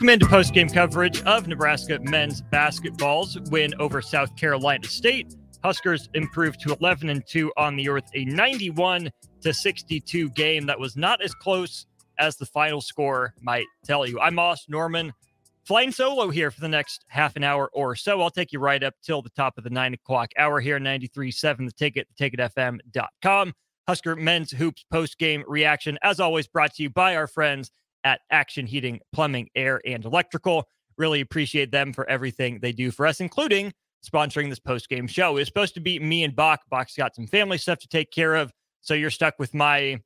Welcome 0.00 0.14
into 0.14 0.28
post-game 0.28 0.70
coverage 0.70 1.22
of 1.24 1.46
Nebraska 1.46 1.98
men's 2.00 2.40
basketball's 2.40 3.38
win 3.50 3.74
over 3.78 4.00
South 4.00 4.34
Carolina 4.34 4.86
State. 4.86 5.36
Huskers 5.62 6.08
improved 6.14 6.58
to 6.60 6.72
11 6.72 7.10
and 7.10 7.22
2 7.26 7.52
on 7.58 7.76
the 7.76 7.86
earth, 7.90 8.08
a 8.14 8.24
91 8.24 9.10
to 9.42 9.52
62 9.52 10.30
game 10.30 10.64
that 10.64 10.80
was 10.80 10.96
not 10.96 11.20
as 11.20 11.34
close 11.34 11.84
as 12.18 12.38
the 12.38 12.46
final 12.46 12.80
score 12.80 13.34
might 13.42 13.66
tell 13.84 14.06
you. 14.06 14.18
I'm 14.18 14.38
Austin 14.38 14.72
Orman, 14.72 15.12
flying 15.66 15.92
solo 15.92 16.30
here 16.30 16.50
for 16.50 16.62
the 16.62 16.68
next 16.68 17.04
half 17.08 17.36
an 17.36 17.44
hour 17.44 17.68
or 17.74 17.94
so. 17.94 18.22
I'll 18.22 18.30
take 18.30 18.54
you 18.54 18.58
right 18.58 18.82
up 18.82 18.94
till 19.02 19.20
the 19.20 19.28
top 19.28 19.58
of 19.58 19.64
the 19.64 19.70
nine 19.70 19.92
o'clock 19.92 20.30
hour 20.38 20.60
here, 20.60 20.80
93.7 20.80 21.66
The 21.66 21.72
Ticket, 21.72 22.08
ticketfm.com. 22.18 23.52
Husker 23.86 24.16
men's 24.16 24.52
hoops 24.52 24.82
post 24.90 25.18
game 25.18 25.44
reaction, 25.46 25.98
as 26.02 26.20
always, 26.20 26.46
brought 26.46 26.72
to 26.76 26.82
you 26.82 26.88
by 26.88 27.16
our 27.16 27.26
friends 27.26 27.70
at 28.04 28.20
Action 28.30 28.66
Heating, 28.66 29.00
Plumbing, 29.12 29.48
Air, 29.54 29.80
and 29.84 30.04
Electrical. 30.04 30.66
Really 30.96 31.20
appreciate 31.20 31.72
them 31.72 31.92
for 31.92 32.08
everything 32.08 32.58
they 32.60 32.72
do 32.72 32.90
for 32.90 33.06
us, 33.06 33.20
including 33.20 33.72
sponsoring 34.06 34.48
this 34.48 34.58
post 34.58 34.88
game 34.88 35.06
show. 35.06 35.36
It's 35.36 35.48
supposed 35.48 35.74
to 35.74 35.80
be 35.80 35.98
me 35.98 36.24
and 36.24 36.34
Bach. 36.34 36.60
Bach's 36.70 36.96
got 36.96 37.14
some 37.14 37.26
family 37.26 37.58
stuff 37.58 37.78
to 37.80 37.88
take 37.88 38.10
care 38.10 38.34
of. 38.34 38.52
So 38.80 38.94
you're 38.94 39.10
stuck 39.10 39.38
with 39.38 39.54
my 39.54 40.00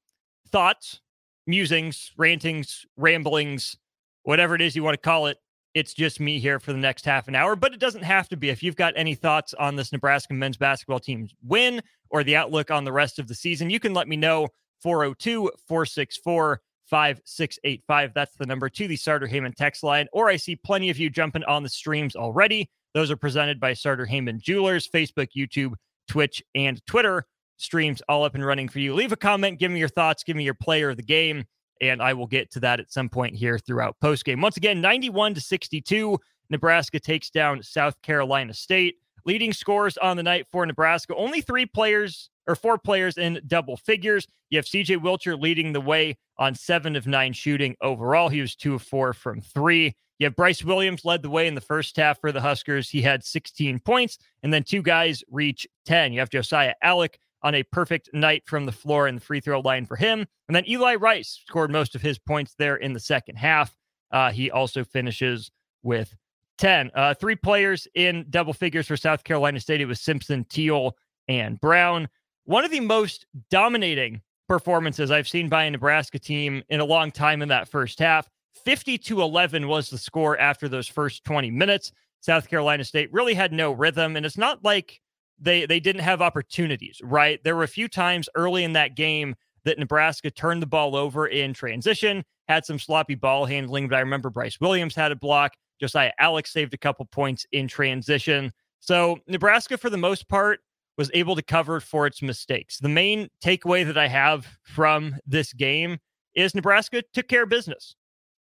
thoughts, 0.50 1.00
musings, 1.46 2.12
rantings, 2.16 2.84
ramblings, 2.96 3.76
whatever 4.24 4.54
it 4.54 4.60
is 4.60 4.74
you 4.74 4.82
want 4.82 4.94
to 4.94 5.00
call 5.00 5.26
it. 5.26 5.38
It's 5.74 5.92
just 5.92 6.20
me 6.20 6.38
here 6.38 6.60
for 6.60 6.72
the 6.72 6.78
next 6.78 7.04
half 7.04 7.26
an 7.26 7.34
hour, 7.34 7.56
but 7.56 7.72
it 7.72 7.80
doesn't 7.80 8.04
have 8.04 8.28
to 8.28 8.36
be. 8.36 8.48
If 8.48 8.62
you've 8.62 8.76
got 8.76 8.94
any 8.96 9.16
thoughts 9.16 9.54
on 9.54 9.74
this 9.74 9.90
Nebraska 9.90 10.32
men's 10.32 10.56
basketball 10.56 11.00
team's 11.00 11.34
win 11.42 11.82
or 12.10 12.22
the 12.22 12.36
outlook 12.36 12.70
on 12.70 12.84
the 12.84 12.92
rest 12.92 13.18
of 13.18 13.26
the 13.26 13.34
season, 13.34 13.70
you 13.70 13.80
can 13.80 13.92
let 13.92 14.06
me 14.06 14.16
know 14.16 14.48
402 14.82 15.50
464 15.66 16.60
5685. 16.94 18.14
That's 18.14 18.36
the 18.36 18.46
number 18.46 18.68
to 18.68 18.86
the 18.86 18.94
Sartor 18.94 19.26
Hamann 19.26 19.52
text 19.52 19.82
line. 19.82 20.06
Or 20.12 20.28
I 20.28 20.36
see 20.36 20.54
plenty 20.54 20.90
of 20.90 20.98
you 20.98 21.10
jumping 21.10 21.42
on 21.42 21.64
the 21.64 21.68
streams 21.68 22.14
already. 22.14 22.70
Those 22.92 23.10
are 23.10 23.16
presented 23.16 23.58
by 23.58 23.72
Sartor 23.72 24.06
Hamann 24.06 24.38
Jewelers, 24.38 24.88
Facebook, 24.88 25.30
YouTube, 25.36 25.72
Twitch, 26.06 26.40
and 26.54 26.80
Twitter. 26.86 27.26
Streams 27.56 28.00
all 28.08 28.24
up 28.24 28.36
and 28.36 28.46
running 28.46 28.68
for 28.68 28.78
you. 28.78 28.94
Leave 28.94 29.10
a 29.10 29.16
comment, 29.16 29.58
give 29.58 29.72
me 29.72 29.80
your 29.80 29.88
thoughts, 29.88 30.22
give 30.22 30.36
me 30.36 30.44
your 30.44 30.54
player 30.54 30.90
of 30.90 30.96
the 30.96 31.02
game, 31.02 31.44
and 31.80 32.00
I 32.00 32.12
will 32.12 32.28
get 32.28 32.52
to 32.52 32.60
that 32.60 32.78
at 32.78 32.92
some 32.92 33.08
point 33.08 33.34
here 33.34 33.58
throughout 33.58 33.96
postgame. 34.00 34.40
Once 34.40 34.56
again, 34.56 34.80
91 34.80 35.34
to 35.34 35.40
62, 35.40 36.16
Nebraska 36.50 37.00
takes 37.00 37.28
down 37.28 37.60
South 37.60 38.00
Carolina 38.02 38.54
State. 38.54 38.98
Leading 39.26 39.52
scores 39.52 39.96
on 39.98 40.16
the 40.16 40.22
night 40.22 40.46
for 40.52 40.64
Nebraska. 40.64 41.16
Only 41.16 41.40
three 41.40 41.66
players 41.66 42.30
or 42.46 42.54
four 42.54 42.78
players 42.78 43.18
in 43.18 43.40
double 43.46 43.76
figures. 43.76 44.26
You 44.50 44.58
have 44.58 44.66
CJ 44.66 44.98
Wilcher 44.98 45.40
leading 45.40 45.72
the 45.72 45.80
way 45.80 46.16
on 46.38 46.54
seven 46.54 46.96
of 46.96 47.06
nine 47.06 47.32
shooting 47.32 47.76
overall. 47.80 48.28
He 48.28 48.40
was 48.40 48.54
two 48.54 48.74
of 48.74 48.82
four 48.82 49.12
from 49.12 49.40
three. 49.40 49.94
You 50.18 50.26
have 50.26 50.36
Brice 50.36 50.64
Williams 50.64 51.04
led 51.04 51.22
the 51.22 51.30
way 51.30 51.48
in 51.48 51.54
the 51.54 51.60
first 51.60 51.96
half 51.96 52.20
for 52.20 52.30
the 52.30 52.40
Huskers. 52.40 52.88
He 52.88 53.02
had 53.02 53.24
16 53.24 53.80
points, 53.80 54.18
and 54.42 54.52
then 54.52 54.62
two 54.62 54.82
guys 54.82 55.24
reach 55.30 55.66
10. 55.86 56.12
You 56.12 56.20
have 56.20 56.30
Josiah 56.30 56.74
Allick 56.84 57.16
on 57.42 57.54
a 57.54 57.62
perfect 57.64 58.08
night 58.14 58.42
from 58.46 58.64
the 58.64 58.72
floor 58.72 59.06
and 59.06 59.18
the 59.18 59.24
free 59.24 59.40
throw 59.40 59.60
line 59.60 59.86
for 59.86 59.96
him. 59.96 60.26
And 60.48 60.56
then 60.56 60.68
Eli 60.68 60.94
Rice 60.94 61.42
scored 61.46 61.70
most 61.70 61.94
of 61.94 62.00
his 62.00 62.18
points 62.18 62.54
there 62.58 62.76
in 62.76 62.92
the 62.92 63.00
second 63.00 63.36
half. 63.36 63.74
Uh, 64.10 64.30
he 64.30 64.50
also 64.50 64.84
finishes 64.84 65.50
with 65.82 66.14
10. 66.58 66.90
Uh, 66.94 67.14
three 67.14 67.36
players 67.36 67.86
in 67.94 68.24
double 68.30 68.52
figures 68.52 68.86
for 68.86 68.96
South 68.96 69.24
Carolina 69.24 69.60
State. 69.60 69.80
It 69.80 69.86
was 69.86 70.00
Simpson, 70.00 70.44
Teal, 70.48 70.96
and 71.28 71.60
Brown. 71.60 72.08
One 72.44 72.64
of 72.64 72.70
the 72.70 72.80
most 72.80 73.26
dominating 73.50 74.20
performances 74.48 75.10
I've 75.10 75.28
seen 75.28 75.48
by 75.48 75.64
a 75.64 75.70
Nebraska 75.70 76.18
team 76.18 76.62
in 76.68 76.80
a 76.80 76.84
long 76.84 77.10
time 77.10 77.40
in 77.40 77.48
that 77.48 77.68
first 77.68 77.98
half. 77.98 78.28
50 78.64 78.98
to 78.98 79.22
11 79.22 79.66
was 79.66 79.88
the 79.88 79.98
score 79.98 80.38
after 80.38 80.68
those 80.68 80.86
first 80.86 81.24
20 81.24 81.50
minutes. 81.50 81.90
South 82.20 82.48
Carolina 82.48 82.84
State 82.84 83.12
really 83.12 83.34
had 83.34 83.52
no 83.52 83.72
rhythm, 83.72 84.16
and 84.16 84.24
it's 84.24 84.38
not 84.38 84.62
like 84.64 85.00
they 85.38 85.66
they 85.66 85.80
didn't 85.80 86.02
have 86.02 86.22
opportunities, 86.22 87.00
right? 87.02 87.42
There 87.44 87.56
were 87.56 87.64
a 87.64 87.68
few 87.68 87.88
times 87.88 88.28
early 88.34 88.64
in 88.64 88.72
that 88.74 88.94
game 88.94 89.34
that 89.64 89.78
Nebraska 89.78 90.30
turned 90.30 90.62
the 90.62 90.66
ball 90.66 90.96
over 90.96 91.26
in 91.26 91.52
transition, 91.54 92.24
had 92.48 92.64
some 92.64 92.78
sloppy 92.78 93.14
ball 93.14 93.46
handling, 93.46 93.88
but 93.88 93.96
I 93.96 94.00
remember 94.00 94.30
Brice 94.30 94.60
Williams 94.60 94.94
had 94.94 95.12
a 95.12 95.16
block. 95.16 95.54
Josiah 95.80 96.12
Allick 96.20 96.46
saved 96.46 96.74
a 96.74 96.78
couple 96.78 97.04
points 97.06 97.46
in 97.52 97.68
transition. 97.68 98.52
So 98.80 99.18
Nebraska, 99.26 99.76
for 99.76 99.90
the 99.90 99.96
most 99.96 100.28
part, 100.28 100.60
was 100.96 101.10
able 101.14 101.34
to 101.36 101.42
cover 101.42 101.80
for 101.80 102.06
its 102.06 102.22
mistakes. 102.22 102.78
The 102.78 102.88
main 102.88 103.28
takeaway 103.42 103.84
that 103.86 103.98
I 103.98 104.08
have 104.08 104.46
from 104.62 105.16
this 105.26 105.52
game 105.52 105.98
is 106.34 106.54
Nebraska 106.54 107.02
took 107.12 107.28
care 107.28 107.44
of 107.44 107.48
business. 107.48 107.96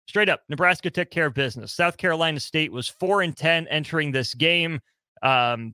Straight 0.08 0.30
up, 0.30 0.42
Nebraska 0.50 0.90
took 0.90 1.10
care 1.12 1.28
of 1.28 1.34
business. 1.34 1.74
South 1.74 1.98
Carolina 1.98 2.40
State 2.40 2.72
was 2.72 2.88
four 2.88 3.22
and 3.22 3.36
ten 3.36 3.68
entering 3.68 4.12
this 4.12 4.34
game. 4.34 4.80
Um, 5.22 5.74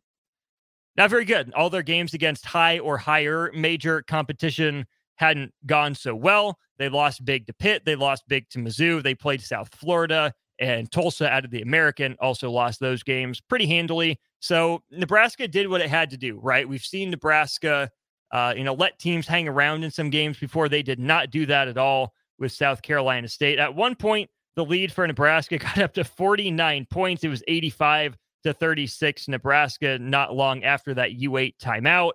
not 0.96 1.10
very 1.10 1.26
good. 1.26 1.52
All 1.54 1.70
their 1.70 1.84
games 1.84 2.14
against 2.14 2.46
high 2.46 2.80
or 2.80 2.98
higher 2.98 3.52
major 3.54 4.02
competition 4.04 4.86
hadn't 5.16 5.54
gone 5.66 5.96
so 5.96 6.16
well. 6.16 6.58
They 6.78 6.90
lost 6.90 7.26
big 7.26 7.48
to 7.48 7.54
Pitt. 7.54 7.86
They 7.86 7.96
lost 7.96 8.24
big 8.28 8.50
to 8.50 8.60
Mizzou. 8.60 9.02
They 9.02 9.16
played 9.16 9.42
South 9.42 9.74
Florida 9.74 10.34
and 10.60 10.92
Tulsa 10.92 11.30
out 11.30 11.46
of 11.46 11.52
the 11.52 11.62
American 11.62 12.16
also 12.20 12.50
lost 12.50 12.80
those 12.80 13.04
games 13.04 13.40
pretty 13.42 13.68
handily. 13.68 14.20
So 14.40 14.84
Nebraska 14.92 15.48
did 15.48 15.68
what 15.68 15.82
it 15.82 15.90
had 15.90 16.10
to 16.12 16.18
do, 16.18 16.40
right? 16.42 16.68
We've 16.68 16.82
seen 16.82 17.12
Nebraska, 17.12 17.90
uh, 18.32 18.54
you 18.56 18.64
know, 18.64 18.74
let 18.74 19.00
teams 19.00 19.28
hang 19.28 19.48
around 19.48 19.84
in 19.84 19.92
some 19.92 20.10
games 20.10 20.38
before. 20.38 20.70
They 20.70 20.84
did 20.84 21.00
not 21.00 21.30
do 21.30 21.46
that 21.46 21.68
at 21.68 21.78
all 21.78 22.14
with 22.40 22.52
South 22.52 22.82
Carolina 22.82 23.28
State. 23.28 23.60
At 23.60 23.76
one 23.76 23.96
point, 23.96 24.30
the 24.56 24.66
lead 24.66 24.92
for 24.92 25.06
Nebraska 25.06 25.58
got 25.60 25.78
up 25.78 25.94
to 25.94 26.04
49 26.04 26.88
points. 26.90 27.24
It 27.24 27.30
was 27.30 27.44
85 27.48 28.18
to 28.44 28.54
36. 28.54 29.28
Nebraska, 29.28 30.00
not 30.00 30.36
long 30.36 30.64
after 30.64 30.94
that 30.96 31.12
U8 31.12 31.56
timeout, 31.62 32.12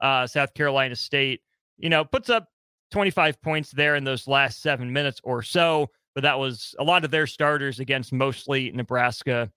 uh, 0.00 0.26
South 0.26 0.54
Carolina 0.54 0.96
State, 0.96 1.40
you 1.78 1.88
know, 1.88 2.04
puts 2.04 2.30
up 2.30 2.48
25 2.92 3.40
points 3.42 3.70
there 3.70 3.96
in 3.96 4.04
those 4.04 4.28
last 4.28 4.62
seven 4.62 4.92
minutes 4.92 5.20
or 5.24 5.42
so 5.42 5.88
but 6.14 6.22
that 6.22 6.38
was 6.38 6.74
a 6.78 6.84
lot 6.84 7.04
of 7.04 7.10
their 7.10 7.26
starters 7.26 7.80
against 7.80 8.12
mostly 8.12 8.70
Nebraska 8.72 9.50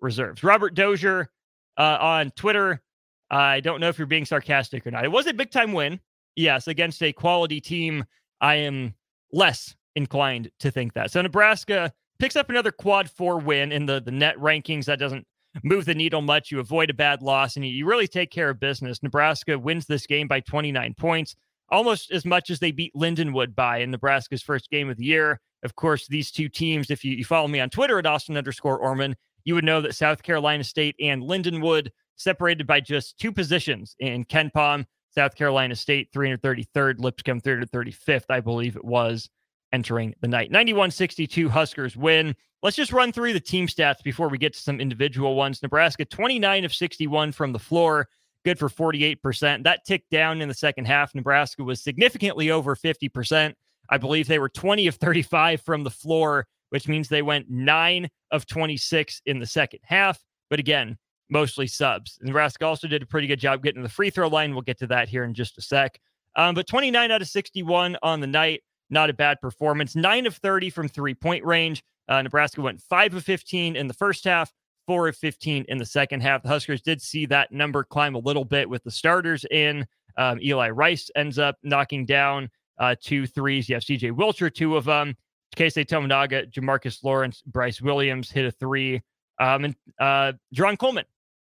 reserves. 0.00 0.42
Robert 0.42 0.74
Dozier 0.74 1.30
uh, 1.78 1.98
on 2.00 2.30
Twitter. 2.32 2.82
I 3.30 3.60
don't 3.60 3.80
know 3.80 3.88
if 3.88 3.98
you're 3.98 4.06
being 4.06 4.24
sarcastic 4.24 4.86
or 4.86 4.90
not. 4.90 5.04
It 5.04 5.12
was 5.12 5.26
a 5.26 5.34
big 5.34 5.50
time 5.50 5.72
win. 5.72 6.00
Yes, 6.36 6.68
against 6.68 7.02
a 7.02 7.12
quality 7.12 7.60
team. 7.60 8.04
I 8.40 8.56
am 8.56 8.94
less 9.32 9.74
inclined 9.94 10.50
to 10.60 10.70
think 10.70 10.92
that. 10.94 11.10
So 11.10 11.22
Nebraska 11.22 11.92
picks 12.18 12.36
up 12.36 12.50
another 12.50 12.70
quad 12.70 13.10
four 13.10 13.38
win 13.38 13.72
in 13.72 13.86
the, 13.86 14.00
the 14.00 14.10
net 14.10 14.36
rankings. 14.36 14.84
That 14.84 14.98
doesn't 14.98 15.26
move 15.62 15.86
the 15.86 15.94
needle 15.94 16.22
much. 16.22 16.50
You 16.50 16.60
avoid 16.60 16.90
a 16.90 16.94
bad 16.94 17.22
loss 17.22 17.56
and 17.56 17.64
you, 17.64 17.72
you 17.72 17.86
really 17.86 18.06
take 18.06 18.30
care 18.30 18.50
of 18.50 18.60
business. 18.60 19.02
Nebraska 19.02 19.58
wins 19.58 19.86
this 19.86 20.06
game 20.06 20.28
by 20.28 20.40
29 20.40 20.94
points, 20.94 21.34
almost 21.70 22.10
as 22.10 22.24
much 22.24 22.50
as 22.50 22.58
they 22.58 22.70
beat 22.70 22.94
Lindenwood 22.94 23.54
by 23.54 23.78
in 23.78 23.90
Nebraska's 23.90 24.42
first 24.42 24.70
game 24.70 24.90
of 24.90 24.96
the 24.96 25.04
year. 25.04 25.40
Of 25.62 25.74
course, 25.74 26.06
these 26.06 26.30
two 26.30 26.48
teams, 26.48 26.90
if 26.90 27.04
you, 27.04 27.12
you 27.16 27.24
follow 27.24 27.48
me 27.48 27.60
on 27.60 27.70
Twitter 27.70 27.98
at 27.98 28.06
Austin 28.06 28.36
underscore 28.36 28.78
Orman, 28.78 29.16
you 29.44 29.54
would 29.54 29.64
know 29.64 29.80
that 29.80 29.94
South 29.94 30.22
Carolina 30.22 30.64
State 30.64 30.96
and 31.00 31.22
Lindenwood 31.22 31.90
separated 32.16 32.66
by 32.66 32.80
just 32.80 33.18
two 33.18 33.32
positions 33.32 33.94
in 33.98 34.24
KenPom. 34.24 34.84
South 35.14 35.34
Carolina 35.34 35.74
State 35.74 36.12
333rd, 36.12 36.98
Lipscomb 36.98 37.40
335th, 37.40 38.26
I 38.28 38.40
believe 38.40 38.76
it 38.76 38.84
was 38.84 39.30
entering 39.72 40.14
the 40.20 40.28
night. 40.28 40.50
91 40.50 40.90
62 40.90 41.48
Huskers 41.48 41.96
win. 41.96 42.34
Let's 42.62 42.76
just 42.76 42.92
run 42.92 43.12
through 43.12 43.32
the 43.32 43.40
team 43.40 43.66
stats 43.66 44.02
before 44.02 44.28
we 44.28 44.38
get 44.38 44.54
to 44.54 44.60
some 44.60 44.80
individual 44.80 45.34
ones. 45.34 45.62
Nebraska 45.62 46.04
29 46.04 46.64
of 46.64 46.74
61 46.74 47.32
from 47.32 47.52
the 47.52 47.58
floor, 47.58 48.08
good 48.44 48.58
for 48.58 48.68
48%. 48.68 49.64
That 49.64 49.84
ticked 49.84 50.10
down 50.10 50.40
in 50.40 50.48
the 50.48 50.54
second 50.54 50.86
half. 50.86 51.14
Nebraska 51.14 51.62
was 51.62 51.82
significantly 51.82 52.50
over 52.50 52.74
50%. 52.74 53.54
I 53.90 53.98
believe 53.98 54.26
they 54.26 54.38
were 54.38 54.48
20 54.48 54.86
of 54.86 54.96
35 54.96 55.60
from 55.60 55.84
the 55.84 55.90
floor, 55.90 56.46
which 56.70 56.88
means 56.88 57.08
they 57.08 57.22
went 57.22 57.50
9 57.50 58.08
of 58.30 58.46
26 58.46 59.22
in 59.26 59.38
the 59.38 59.46
second 59.46 59.80
half. 59.84 60.22
But 60.50 60.58
again, 60.58 60.96
mostly 61.30 61.66
subs. 61.66 62.18
Nebraska 62.22 62.64
also 62.64 62.88
did 62.88 63.02
a 63.02 63.06
pretty 63.06 63.26
good 63.26 63.40
job 63.40 63.62
getting 63.62 63.82
the 63.82 63.88
free 63.88 64.10
throw 64.10 64.28
line. 64.28 64.52
We'll 64.52 64.62
get 64.62 64.78
to 64.78 64.86
that 64.88 65.08
here 65.08 65.24
in 65.24 65.34
just 65.34 65.58
a 65.58 65.62
sec. 65.62 65.98
Um, 66.36 66.54
but 66.54 66.66
29 66.66 67.10
out 67.10 67.22
of 67.22 67.28
61 67.28 67.96
on 68.02 68.20
the 68.20 68.26
night, 68.26 68.62
not 68.90 69.10
a 69.10 69.14
bad 69.14 69.40
performance. 69.40 69.96
9 69.96 70.26
of 70.26 70.36
30 70.36 70.70
from 70.70 70.88
three 70.88 71.14
point 71.14 71.44
range. 71.44 71.82
Uh, 72.08 72.22
Nebraska 72.22 72.60
went 72.60 72.80
5 72.80 73.14
of 73.14 73.24
15 73.24 73.74
in 73.74 73.88
the 73.88 73.94
first 73.94 74.24
half, 74.24 74.52
4 74.86 75.08
of 75.08 75.16
15 75.16 75.64
in 75.68 75.78
the 75.78 75.86
second 75.86 76.20
half. 76.20 76.42
The 76.42 76.48
Huskers 76.48 76.82
did 76.82 77.02
see 77.02 77.26
that 77.26 77.50
number 77.50 77.82
climb 77.82 78.14
a 78.14 78.20
little 78.20 78.44
bit 78.44 78.68
with 78.68 78.84
the 78.84 78.90
starters 78.90 79.44
in. 79.50 79.86
Um, 80.16 80.40
Eli 80.40 80.70
Rice 80.70 81.10
ends 81.16 81.38
up 81.38 81.56
knocking 81.62 82.06
down 82.06 82.48
uh, 82.78 82.94
two 83.00 83.26
threes. 83.26 83.68
You 83.68 83.76
have 83.76 83.84
CJ 83.84 84.12
Wilcher, 84.12 84.52
two 84.52 84.76
of 84.76 84.84
them. 84.84 85.16
Keisei 85.56 85.86
Tominaga, 85.86 86.50
Jamarques 86.52 87.02
Lawrence, 87.02 87.42
Brice 87.46 87.80
Williams 87.80 88.30
hit 88.30 88.44
a 88.44 88.50
three. 88.50 89.02
Um, 89.38 89.64
and 89.64 89.76
uh, 90.00 90.32
Jarron 90.54 90.78
Coleman, 90.78 91.04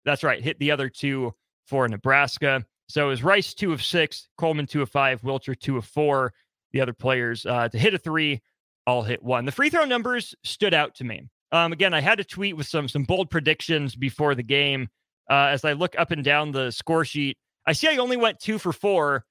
that's 0.05 0.23
right, 0.23 0.41
hit 0.41 0.59
the 0.59 0.71
other 0.71 0.89
two 0.89 1.33
for 1.65 1.87
Nebraska. 1.87 2.65
So 2.87 3.05
it 3.07 3.09
was 3.09 3.23
Rice 3.23 3.53
two 3.53 3.73
of 3.73 3.83
six, 3.83 4.29
Coleman 4.37 4.67
two 4.67 4.81
of 4.81 4.89
five, 4.89 5.21
Wilcher 5.21 5.59
two 5.59 5.77
of 5.77 5.85
four. 5.85 6.33
The 6.71 6.81
other 6.81 6.93
players 6.93 7.45
uh, 7.45 7.69
to 7.69 7.77
hit 7.77 7.93
a 7.93 7.97
three 7.97 8.41
all 8.85 9.03
hit 9.03 9.21
one. 9.21 9.45
The 9.45 9.51
free 9.51 9.69
throw 9.69 9.85
numbers 9.85 10.35
stood 10.43 10.73
out 10.73 10.95
to 10.95 11.03
me. 11.03 11.23
Um, 11.51 11.71
again, 11.71 11.93
I 11.93 12.01
had 12.01 12.19
a 12.19 12.23
tweet 12.23 12.57
with 12.57 12.67
some 12.67 12.87
some 12.87 13.03
bold 13.03 13.29
predictions 13.29 13.95
before 13.95 14.35
the 14.35 14.43
game. 14.43 14.87
Uh, 15.29 15.47
as 15.51 15.65
I 15.65 15.73
look 15.73 15.97
up 15.97 16.11
and 16.11 16.23
down 16.23 16.51
the 16.51 16.71
score 16.71 17.03
sheet, 17.03 17.37
I 17.65 17.73
see 17.73 17.87
I 17.87 17.97
only 17.97 18.17
went 18.17 18.39
two 18.39 18.57
for 18.57 18.71
four, 18.71 19.25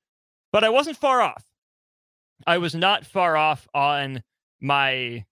but 0.53 0.65
I 0.65 0.69
wasn't 0.69 0.99
far 0.99 1.23
off. 1.23 1.43
I 2.47 2.59
was 2.59 2.75
not 2.75 3.07
far 3.07 3.37
off 3.37 3.69
on 3.75 4.23
my 4.61 5.25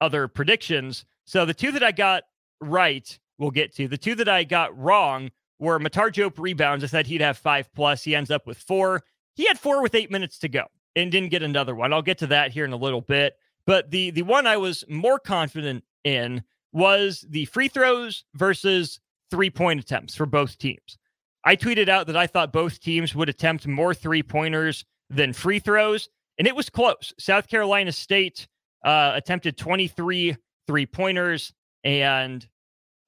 other 0.00 0.28
predictions. 0.28 1.04
So 1.24 1.44
the 1.44 1.54
two 1.54 1.72
that 1.72 1.82
I 1.82 1.92
got 1.92 2.24
right, 2.60 3.18
we'll 3.38 3.50
get 3.50 3.74
to. 3.76 3.88
The 3.88 3.98
two 3.98 4.14
that 4.16 4.28
I 4.28 4.44
got 4.44 4.76
wrong 4.76 5.30
were 5.58 5.78
Matar 5.78 6.10
Diop 6.10 6.38
rebounds. 6.38 6.82
I 6.82 6.86
said 6.88 7.06
he'd 7.06 7.20
have 7.20 7.38
five 7.38 7.72
plus. 7.74 8.02
He 8.02 8.14
ends 8.14 8.30
up 8.30 8.46
with 8.46 8.58
four. 8.58 9.02
He 9.34 9.46
had 9.46 9.58
four 9.58 9.82
with 9.82 9.94
eight 9.94 10.10
minutes 10.10 10.38
to 10.40 10.48
go 10.48 10.64
and 10.96 11.12
didn't 11.12 11.30
get 11.30 11.42
another 11.42 11.74
one. 11.74 11.92
I'll 11.92 12.02
get 12.02 12.18
to 12.18 12.26
that 12.28 12.52
here 12.52 12.64
in 12.64 12.72
a 12.72 12.76
little 12.76 13.00
bit. 13.00 13.34
But 13.66 13.90
the 13.90 14.10
the 14.10 14.22
one 14.22 14.46
I 14.46 14.56
was 14.56 14.84
more 14.88 15.18
confident 15.18 15.84
in 16.04 16.42
was 16.72 17.24
the 17.28 17.44
free 17.46 17.68
throws 17.68 18.24
versus 18.34 19.00
three 19.30 19.50
point 19.50 19.80
attempts 19.80 20.16
for 20.16 20.26
both 20.26 20.58
teams. 20.58 20.98
I 21.44 21.56
tweeted 21.56 21.88
out 21.88 22.06
that 22.08 22.16
I 22.16 22.26
thought 22.26 22.52
both 22.52 22.80
teams 22.80 23.14
would 23.14 23.28
attempt 23.28 23.66
more 23.66 23.94
three 23.94 24.22
pointers 24.22 24.84
than 25.10 25.32
free 25.32 25.58
throws, 25.58 26.08
and 26.38 26.48
it 26.48 26.56
was 26.56 26.70
close. 26.70 27.12
South 27.18 27.48
Carolina 27.48 27.92
State 27.92 28.46
uh, 28.84 29.12
attempted 29.14 29.58
23 29.58 30.36
three 30.66 30.86
pointers 30.86 31.52
and 31.82 32.46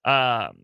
um, 0.04 0.56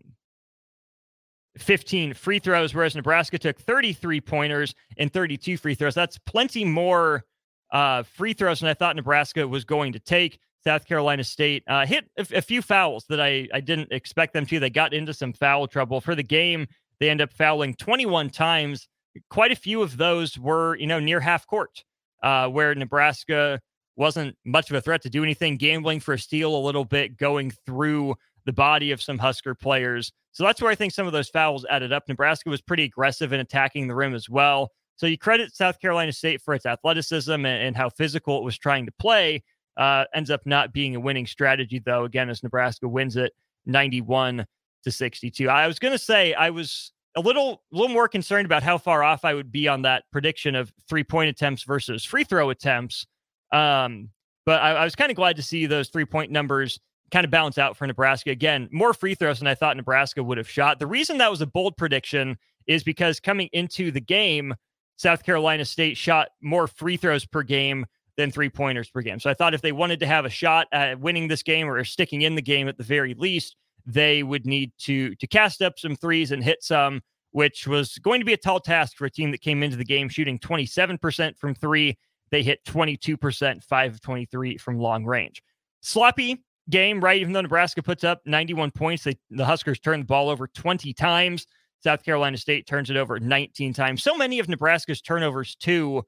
15 1.57 2.13
free 2.13 2.39
throws, 2.39 2.73
whereas 2.73 2.95
Nebraska 2.95 3.37
took 3.37 3.59
33 3.59 4.21
pointers 4.21 4.75
and 4.97 5.11
32 5.11 5.57
free 5.57 5.75
throws. 5.75 5.95
That's 5.95 6.17
plenty 6.19 6.65
more 6.65 7.23
uh, 7.71 8.03
free 8.03 8.33
throws 8.33 8.59
than 8.59 8.69
I 8.69 8.73
thought 8.73 8.95
Nebraska 8.95 9.47
was 9.47 9.63
going 9.63 9.93
to 9.93 9.99
take. 9.99 10.39
South 10.65 10.85
Carolina 10.85 11.23
State 11.23 11.63
uh, 11.67 11.85
hit 11.85 12.09
a, 12.17 12.27
a, 12.35 12.41
few 12.41 12.61
fouls 12.61 13.05
that 13.07 13.21
I, 13.21 13.47
I 13.53 13.61
didn't 13.61 13.93
expect 13.93 14.33
them 14.33 14.45
to. 14.47 14.59
They 14.59 14.69
got 14.69 14.93
into 14.93 15.13
some 15.13 15.31
foul 15.31 15.67
trouble 15.67 16.01
for 16.01 16.15
the 16.15 16.23
game. 16.23 16.67
They 16.99 17.09
end 17.09 17.21
up 17.21 17.31
fouling 17.31 17.75
21 17.75 18.29
times. 18.29 18.89
Quite 19.29 19.51
a 19.51 19.55
few 19.55 19.81
of 19.81 19.97
those 19.97 20.37
were, 20.37 20.75
you 20.77 20.87
know, 20.87 20.99
near 20.99 21.19
half 21.19 21.47
court, 21.47 21.83
uh, 22.23 22.47
where 22.47 22.73
Nebraska 22.75 23.59
wasn't 23.95 24.37
much 24.45 24.69
of 24.69 24.75
a 24.75 24.81
threat 24.81 25.01
to 25.01 25.09
do 25.09 25.23
anything, 25.23 25.57
gambling 25.57 25.99
for 25.99 26.13
a 26.13 26.19
steal 26.19 26.55
a 26.55 26.57
little 26.57 26.85
bit, 26.85 27.17
going 27.17 27.51
through 27.65 28.15
the 28.45 28.53
body 28.53 28.91
of 28.91 29.01
some 29.01 29.17
Husker 29.17 29.53
players. 29.53 30.11
So 30.31 30.43
that's 30.43 30.61
where 30.61 30.71
I 30.71 30.75
think 30.75 30.93
some 30.93 31.05
of 31.05 31.13
those 31.13 31.29
fouls 31.29 31.65
added 31.69 31.91
up. 31.91 32.07
Nebraska 32.07 32.49
was 32.49 32.61
pretty 32.61 32.83
aggressive 32.83 33.33
in 33.33 33.39
attacking 33.39 33.87
the 33.87 33.95
rim 33.95 34.15
as 34.15 34.29
well. 34.29 34.71
So 34.95 35.05
you 35.05 35.17
credit 35.17 35.55
South 35.55 35.79
Carolina 35.79 36.11
State 36.11 36.41
for 36.41 36.53
its 36.53 36.65
athleticism 36.65 37.31
and, 37.31 37.45
and 37.45 37.75
how 37.75 37.89
physical 37.89 38.37
it 38.37 38.43
was 38.43 38.57
trying 38.57 38.85
to 38.85 38.91
play. 38.99 39.43
Uh, 39.77 40.05
ends 40.13 40.29
up 40.29 40.45
not 40.45 40.73
being 40.73 40.95
a 40.95 40.99
winning 40.99 41.25
strategy, 41.25 41.79
though, 41.79 42.03
again, 42.03 42.29
as 42.29 42.43
Nebraska 42.43 42.87
wins 42.87 43.15
it 43.15 43.33
91 43.65 44.45
to 44.83 44.91
62. 44.91 45.49
I 45.49 45.67
was 45.67 45.79
going 45.79 45.93
to 45.93 45.99
say 45.99 46.33
I 46.33 46.49
was 46.49 46.91
a 47.15 47.21
little, 47.21 47.63
little 47.71 47.93
more 47.93 48.07
concerned 48.07 48.45
about 48.45 48.63
how 48.63 48.77
far 48.77 49.03
off 49.03 49.25
I 49.25 49.33
would 49.33 49.51
be 49.51 49.67
on 49.67 49.81
that 49.83 50.03
prediction 50.11 50.55
of 50.55 50.71
three 50.87 51.03
point 51.03 51.29
attempts 51.29 51.63
versus 51.63 52.03
free 52.03 52.23
throw 52.23 52.49
attempts. 52.49 53.05
Um, 53.51 54.09
but 54.45 54.61
I, 54.61 54.71
I 54.71 54.83
was 54.83 54.95
kind 54.95 55.11
of 55.11 55.15
glad 55.15 55.35
to 55.37 55.41
see 55.41 55.65
those 55.65 55.89
three 55.89 56.05
point 56.05 56.31
numbers 56.31 56.79
kind 57.11 57.25
of 57.25 57.31
balance 57.31 57.57
out 57.57 57.75
for 57.75 57.87
Nebraska. 57.87 58.29
Again, 58.29 58.69
more 58.71 58.93
free 58.93 59.15
throws 59.15 59.39
than 59.39 59.47
I 59.47 59.55
thought 59.55 59.77
Nebraska 59.77 60.23
would 60.23 60.37
have 60.37 60.49
shot. 60.49 60.79
The 60.79 60.87
reason 60.87 61.17
that 61.17 61.31
was 61.31 61.41
a 61.41 61.47
bold 61.47 61.75
prediction 61.77 62.37
is 62.67 62.83
because 62.83 63.19
coming 63.19 63.49
into 63.51 63.91
the 63.91 64.01
game, 64.01 64.53
South 64.97 65.23
Carolina 65.23 65.65
State 65.65 65.97
shot 65.97 66.29
more 66.41 66.67
free 66.67 66.97
throws 66.97 67.25
per 67.25 67.41
game 67.41 67.85
than 68.17 68.31
three 68.31 68.49
pointers 68.49 68.89
per 68.89 69.01
game. 69.01 69.19
So 69.19 69.29
I 69.29 69.33
thought 69.33 69.53
if 69.53 69.61
they 69.61 69.71
wanted 69.71 70.01
to 70.01 70.05
have 70.05 70.25
a 70.25 70.29
shot 70.29 70.67
at 70.71 70.99
winning 70.99 71.27
this 71.27 71.41
game 71.41 71.69
or 71.69 71.83
sticking 71.83 72.21
in 72.21 72.35
the 72.35 72.41
game 72.41 72.67
at 72.67 72.77
the 72.77 72.83
very 72.83 73.13
least, 73.13 73.55
they 73.89 74.21
would 74.21 74.45
need 74.45 74.71
to 74.77 75.15
to 75.15 75.27
cast 75.27 75.61
up 75.61 75.79
some 75.79 75.95
threes 75.95 76.31
and 76.31 76.43
hit 76.43 76.63
some, 76.63 77.01
which 77.31 77.67
was 77.67 77.97
going 77.97 78.21
to 78.21 78.25
be 78.25 78.33
a 78.33 78.37
tall 78.37 78.59
task 78.59 78.95
for 78.95 79.05
a 79.05 79.11
team 79.11 79.31
that 79.31 79.41
came 79.41 79.63
into 79.63 79.77
the 79.77 79.83
game 79.83 80.09
shooting 80.09 80.37
27% 80.39 81.37
from 81.37 81.55
three. 81.55 81.97
They 82.31 82.43
hit 82.43 82.63
22%, 82.65 83.63
5 83.63 83.93
of 83.93 84.01
23 84.01 84.57
from 84.57 84.77
long 84.77 85.03
range. 85.03 85.41
Sloppy 85.81 86.43
game, 86.69 87.01
right? 87.01 87.19
Even 87.19 87.33
though 87.33 87.41
Nebraska 87.41 87.81
puts 87.81 88.03
up 88.03 88.21
91 88.25 88.69
points, 88.71 89.03
they, 89.03 89.17
the 89.31 89.45
Huskers 89.45 89.79
turn 89.79 90.01
the 90.01 90.05
ball 90.05 90.29
over 90.29 90.47
20 90.47 90.93
times. 90.93 91.47
South 91.83 92.03
Carolina 92.03 92.37
State 92.37 92.67
turns 92.67 92.91
it 92.91 92.97
over 92.97 93.19
19 93.19 93.73
times. 93.73 94.03
So 94.03 94.15
many 94.15 94.37
of 94.37 94.47
Nebraska's 94.47 95.01
turnovers, 95.01 95.55
too, 95.55 96.03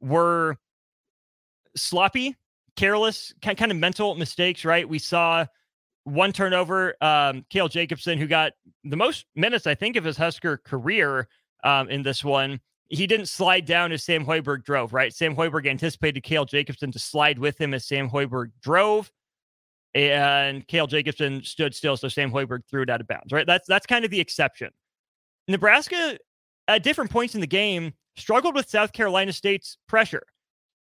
were 0.00 0.56
sloppy, 1.76 2.34
careless, 2.76 3.34
kind 3.42 3.70
of 3.70 3.76
mental 3.76 4.14
mistakes, 4.14 4.64
right? 4.64 4.88
We 4.88 4.98
saw 4.98 5.44
one 6.06 6.32
turnover, 6.32 6.94
um, 7.00 7.44
Cale 7.50 7.68
Jacobsen, 7.68 8.18
who 8.18 8.28
got 8.28 8.52
the 8.84 8.96
most 8.96 9.26
minutes, 9.34 9.66
I 9.66 9.74
think, 9.74 9.96
of 9.96 10.04
his 10.04 10.16
Husker 10.16 10.56
career 10.56 11.26
um, 11.64 11.90
in 11.90 12.02
this 12.02 12.22
one. 12.22 12.60
He 12.88 13.08
didn't 13.08 13.26
slide 13.26 13.66
down 13.66 13.90
as 13.90 14.04
Sam 14.04 14.24
Hoiberg 14.24 14.62
drove, 14.62 14.92
right? 14.92 15.12
Sam 15.12 15.34
Hoiberg 15.34 15.66
anticipated 15.66 16.22
Cale 16.22 16.44
Jacobsen 16.44 16.92
to 16.92 17.00
slide 17.00 17.40
with 17.40 17.60
him 17.60 17.74
as 17.74 17.84
Sam 17.84 18.08
Hoiberg 18.08 18.52
drove. 18.62 19.10
And 19.94 20.66
Cale 20.68 20.86
Jacobsen 20.86 21.42
stood 21.42 21.74
still, 21.74 21.96
so 21.96 22.06
Sam 22.06 22.30
Hoiberg 22.30 22.60
threw 22.70 22.82
it 22.82 22.90
out 22.90 23.00
of 23.00 23.08
bounds, 23.08 23.32
right? 23.32 23.46
That's 23.46 23.66
that's 23.66 23.86
kind 23.86 24.04
of 24.04 24.10
the 24.12 24.20
exception. 24.20 24.70
Nebraska, 25.48 26.18
at 26.68 26.84
different 26.84 27.10
points 27.10 27.34
in 27.34 27.40
the 27.40 27.46
game, 27.46 27.94
struggled 28.16 28.54
with 28.54 28.70
South 28.70 28.92
Carolina 28.92 29.32
State's 29.32 29.78
pressure 29.88 30.22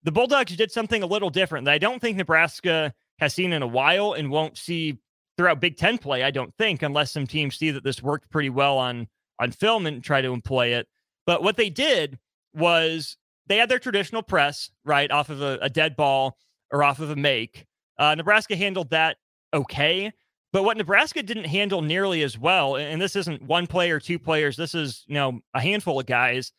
the 0.04 0.12
Bulldogs 0.12 0.56
did 0.56 0.72
something 0.72 1.02
a 1.02 1.08
little 1.08 1.30
different 1.30 1.66
that 1.66 1.74
I 1.74 1.78
don't 1.78 2.00
think 2.00 2.18
Nebraska 2.18 2.94
has 3.20 3.34
seen 3.34 3.54
in 3.54 3.64
a 3.64 3.68
while 3.68 4.14
and 4.14 4.30
won't 4.30 4.58
see 4.58 5.00
throughout 5.38 5.60
Big 5.60 5.78
Ten 5.78 5.98
play. 5.98 6.24
I 6.24 6.32
don't 6.32 6.54
think, 6.58 6.82
unless 6.82 7.12
some 7.12 7.28
teams 7.28 7.58
see 7.58 7.72
that 7.72 7.84
this 7.84 8.04
worked 8.04 8.30
pretty 8.30 8.50
well 8.50 8.78
on 8.78 9.08
on 9.40 9.52
film 9.52 9.86
and 9.88 10.04
try 10.04 10.22
to 10.22 10.34
employ 10.34 10.68
it. 10.68 10.88
But 11.26 11.44
what 11.44 11.58
they 11.58 11.70
did 11.70 12.20
was 12.54 13.18
they 13.48 13.58
had 13.58 13.70
their 13.70 13.80
traditional 13.80 14.22
press 14.22 14.70
right 14.86 15.10
off 15.12 15.30
of 15.30 15.42
a, 15.42 15.58
a 15.62 15.70
dead 15.70 15.96
ball 15.96 16.38
or 16.72 16.84
off 16.84 17.00
of 17.00 17.10
a 17.10 17.16
make. 17.16 17.66
Uh, 17.98 18.16
Nebraska 18.16 18.56
handled 18.56 18.90
that 18.92 19.18
okay. 19.54 20.12
But 20.52 20.64
what 20.64 20.78
Nebraska 20.78 21.24
didn't 21.24 21.46
handle 21.46 21.82
nearly 21.82 22.22
as 22.22 22.38
well, 22.38 22.76
and 22.76 23.02
this 23.02 23.16
isn't 23.16 23.42
one 23.42 23.66
player, 23.66 24.00
two 24.00 24.20
players, 24.20 24.56
this 24.56 24.76
is, 24.76 25.04
you 25.08 25.16
know, 25.16 25.40
a 25.56 25.60
handful 25.60 26.00
of 26.00 26.06
guys, 26.06 26.52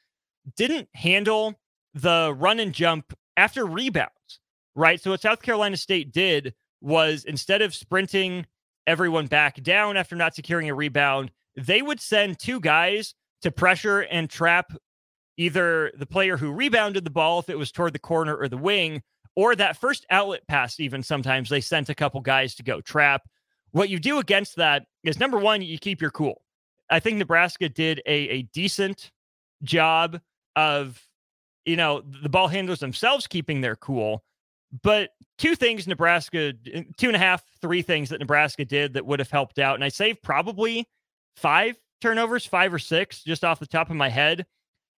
didn't 0.57 0.89
handle 0.95 1.55
the 1.95 2.35
run 2.37 2.59
and 2.59 2.73
jump 2.73 3.17
after 3.37 3.65
rebounds, 3.65 4.41
right? 4.75 5.01
So 5.01 5.13
what 5.13 5.21
South 5.21 5.43
Carolina 5.43 5.77
State 5.77 6.13
did 6.13 6.55
was 6.81 7.25
instead 7.25 7.63
of 7.63 7.73
sprinting 7.73 8.47
everyone 8.87 9.27
back 9.27 9.63
down 9.63 9.97
after 9.97 10.17
not 10.17 10.35
securing 10.35 10.69
a 10.69 10.75
rebound, 10.75 11.31
they 11.57 11.83
would 11.83 12.01
send 12.01 12.39
two 12.39 12.61
guys 12.61 13.15
to 13.43 13.51
pressure 13.51 14.01
and 14.01 14.29
trap 14.29 14.73
either 15.37 15.93
the 15.97 16.07
player 16.07 16.37
who 16.37 16.53
rebounded 16.53 17.05
the 17.05 17.11
ball 17.11 17.39
if 17.39 17.49
it 17.49 17.59
was 17.59 17.73
toward 17.73 17.93
the 17.93 17.99
corner 17.99 18.37
or 18.37 18.49
the 18.49 18.57
wing, 18.57 19.03
or 19.37 19.57
that 19.57 19.77
first 19.77 20.07
outlet 20.11 20.47
pass, 20.47 20.79
even 20.79 21.03
sometimes 21.03 21.49
they 21.49 21.61
sent 21.61 21.89
a 21.89 21.95
couple 21.95 22.21
guys 22.21 22.55
to 22.55 22.63
go 22.63 22.81
trap. 22.81 23.23
What 23.73 23.89
you 23.89 23.99
do 23.99 24.19
against 24.19 24.57
that 24.57 24.85
is 25.03 25.19
number 25.19 25.39
one, 25.39 25.61
you 25.61 25.79
keep 25.79 26.01
your 26.01 26.13
cool. 26.13 26.43
I 26.89 27.01
think 27.01 27.19
Nebraska 27.19 27.69
did 27.69 28.01
a, 28.07 28.13
a 28.29 28.43
decent 28.43 29.11
job 29.65 30.21
of 30.55 31.05
you 31.65 31.77
know, 31.77 32.03
the 32.23 32.29
ball 32.29 32.49
handlers 32.49 32.81
themselves 32.81 33.27
keeping 33.27 33.61
their 33.61 33.77
cool. 33.77 34.23
But 34.83 35.11
two 35.39 35.55
things 35.55 35.87
Nebraska, 35.87 36.53
uh, 36.75 36.81
two 36.97 37.09
and 37.09 37.17
a 37.17 37.19
half, 37.19 37.43
three 37.61 37.83
things 37.83 38.09
that 38.09 38.21
Nebraska 38.21 38.65
did 38.65 38.95
that 38.95 39.07
would 39.07 39.19
have 39.19 39.31
helped 39.31 39.59
out. 39.59 39.75
And 39.75 39.85
I 39.85 39.89
saved 39.89 40.23
probably 40.23 40.89
five 41.37 41.77
turnovers, 42.01 42.47
five 42.47 42.73
or 42.73 42.79
six, 42.79 43.23
just 43.23 43.45
off 43.45 43.61
the 43.61 43.67
top 43.67 43.91
of 43.91 43.97
my 43.97 44.09
head. 44.09 44.47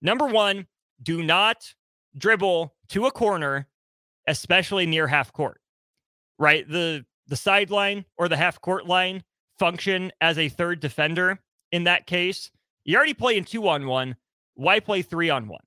Number 0.03 0.27
one, 0.27 0.67
do 1.03 1.23
not 1.23 1.75
dribble 2.17 2.75
to 2.91 3.07
a 3.07 3.11
corner, 3.11 3.69
especially 4.29 4.87
near 4.87 5.07
half 5.07 5.33
court. 5.33 5.61
Right? 6.39 6.69
The 6.69 7.05
the 7.27 7.37
sideline 7.37 8.05
or 8.19 8.29
the 8.29 8.37
half 8.37 8.61
court 8.61 8.87
line 8.87 9.23
function 9.59 10.13
as 10.21 10.37
a 10.37 10.49
third 10.49 10.81
defender 10.81 11.41
in 11.73 11.85
that 11.85 12.07
case. 12.07 12.51
You're 12.85 12.99
already 12.99 13.15
play 13.15 13.39
in 13.39 13.45
two 13.45 13.67
on 13.69 13.87
one. 13.87 14.17
Why 14.55 14.79
play 14.79 15.01
three 15.03 15.31
on 15.31 15.49
one? 15.49 15.65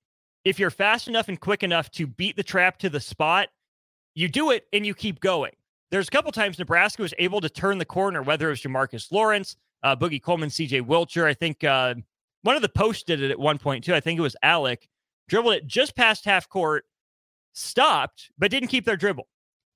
if 0.48 0.60
you're 0.60 0.70
fast 0.70 1.10
enough 1.10 1.28
and 1.28 1.38
quick 1.38 1.62
enough 1.62 1.92
to 1.92 2.08
beat 2.08 2.38
the 2.38 2.44
trap 2.44 2.78
to 2.80 2.90
the 2.90 3.02
spot, 3.02 3.50
you 4.18 4.28
do 4.28 4.50
it 4.50 4.66
and 4.74 4.84
you 4.84 4.96
keep 4.96 5.20
going. 5.20 5.52
There's 5.92 6.08
a 6.08 6.12
couple 6.12 6.32
times 6.32 6.58
Nebraska 6.58 7.04
was 7.04 7.14
able 7.20 7.40
to 7.40 7.50
turn 7.50 7.78
the 7.78 7.86
corner, 7.86 8.24
whether 8.24 8.48
it 8.48 8.50
was 8.50 8.62
Jamarques 8.62 9.12
Lawrence, 9.12 9.56
uh, 9.84 9.96
Boogie 9.96 10.22
Coleman, 10.22 10.50
CJ 10.50 10.82
Wilcher. 10.82 11.26
I 11.26 11.36
think 11.36 11.64
uh, 11.64 11.94
one 12.42 12.56
of 12.56 12.64
the 12.64 12.70
posts 12.70 13.04
did 13.04 13.22
it 13.22 13.30
at 13.30 13.38
one 13.38 13.60
point 13.60 13.84
too. 13.84 13.94
I 13.94 14.00
think 14.00 14.18
it 14.18 14.24
was 14.24 14.36
Allick. 14.44 14.88
Dribbled 15.30 15.54
it 15.54 15.68
just 15.68 15.96
past 15.96 16.26
half 16.26 16.50
court, 16.50 16.86
stopped, 17.54 18.32
but 18.40 18.50
didn't 18.50 18.70
keep 18.70 18.86
their 18.86 18.98
dribble. 18.98 19.28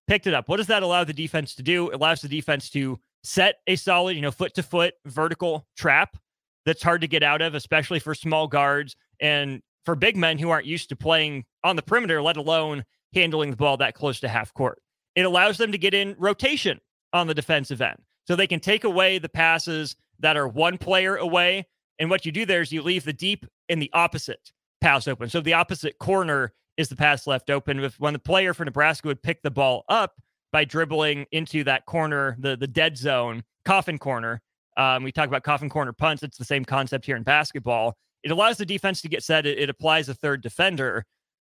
Picked 0.07 0.25
it 0.25 0.33
up. 0.33 0.49
What 0.49 0.57
does 0.57 0.67
that 0.67 0.81
allow 0.81 1.03
the 1.03 1.13
defense 1.13 1.53
to 1.55 1.61
do? 1.61 1.89
It 1.89 1.95
allows 1.95 2.21
the 2.21 2.27
defense 2.27 2.71
to 2.71 2.99
set 3.23 3.57
a 3.67 3.75
solid, 3.75 4.15
you 4.15 4.23
know, 4.23 4.31
foot 4.31 4.55
to 4.55 4.63
foot 4.63 4.95
vertical 5.05 5.67
trap 5.77 6.17
that's 6.65 6.81
hard 6.81 7.01
to 7.01 7.07
get 7.07 7.21
out 7.21 7.43
of, 7.43 7.53
especially 7.53 7.99
for 7.99 8.15
small 8.15 8.47
guards. 8.47 8.95
And 9.19 9.61
for 9.85 9.95
big 9.95 10.17
men 10.17 10.39
who 10.39 10.49
aren't 10.49 10.65
used 10.65 10.89
to 10.89 10.95
playing 10.95 11.45
on 11.63 11.75
the 11.75 11.83
perimeter, 11.83 12.23
let 12.23 12.37
alone 12.37 12.83
handling 13.13 13.51
the 13.51 13.57
ball 13.57 13.77
that 13.77 13.95
close 13.95 14.19
to 14.21 14.27
half 14.27 14.53
court. 14.53 14.81
It 15.15 15.25
allows 15.25 15.57
them 15.57 15.71
to 15.71 15.77
get 15.77 15.93
in 15.93 16.15
rotation 16.17 16.79
on 17.13 17.27
the 17.27 17.33
defensive 17.33 17.81
end. 17.81 17.97
So 18.27 18.35
they 18.35 18.47
can 18.47 18.59
take 18.59 18.83
away 18.83 19.17
the 19.17 19.29
passes 19.29 19.95
that 20.19 20.37
are 20.37 20.47
one 20.47 20.77
player 20.77 21.17
away. 21.17 21.67
And 21.99 22.09
what 22.09 22.25
you 22.25 22.31
do 22.31 22.45
there 22.45 22.61
is 22.61 22.71
you 22.71 22.81
leave 22.81 23.03
the 23.03 23.13
deep 23.13 23.45
in 23.67 23.79
the 23.79 23.91
opposite 23.93 24.51
pass 24.79 25.07
open. 25.07 25.29
So 25.29 25.41
the 25.41 25.53
opposite 25.53 25.97
corner 25.99 26.53
is 26.77 26.89
the 26.89 26.95
pass 26.95 27.27
left 27.27 27.49
open. 27.49 27.79
If 27.79 27.99
when 27.99 28.13
the 28.13 28.19
player 28.19 28.53
for 28.53 28.65
Nebraska 28.65 29.07
would 29.07 29.21
pick 29.21 29.41
the 29.41 29.51
ball 29.51 29.83
up 29.89 30.15
by 30.51 30.65
dribbling 30.65 31.25
into 31.31 31.63
that 31.65 31.85
corner, 31.85 32.35
the 32.39 32.55
the 32.55 32.67
dead 32.67 32.97
zone, 32.97 33.43
coffin 33.65 33.97
corner. 33.97 34.41
Um, 34.77 35.03
we 35.03 35.11
talk 35.11 35.27
about 35.27 35.43
coffin 35.43 35.69
corner 35.69 35.93
punts. 35.93 36.23
It's 36.23 36.37
the 36.37 36.45
same 36.45 36.65
concept 36.65 37.05
here 37.05 37.15
in 37.15 37.23
basketball. 37.23 37.95
It 38.23 38.31
allows 38.31 38.57
the 38.57 38.65
defense 38.65 39.01
to 39.01 39.09
get 39.09 39.23
set. 39.23 39.45
It, 39.45 39.59
it 39.59 39.69
applies 39.69 40.09
a 40.09 40.13
third 40.13 40.41
defender. 40.41 41.05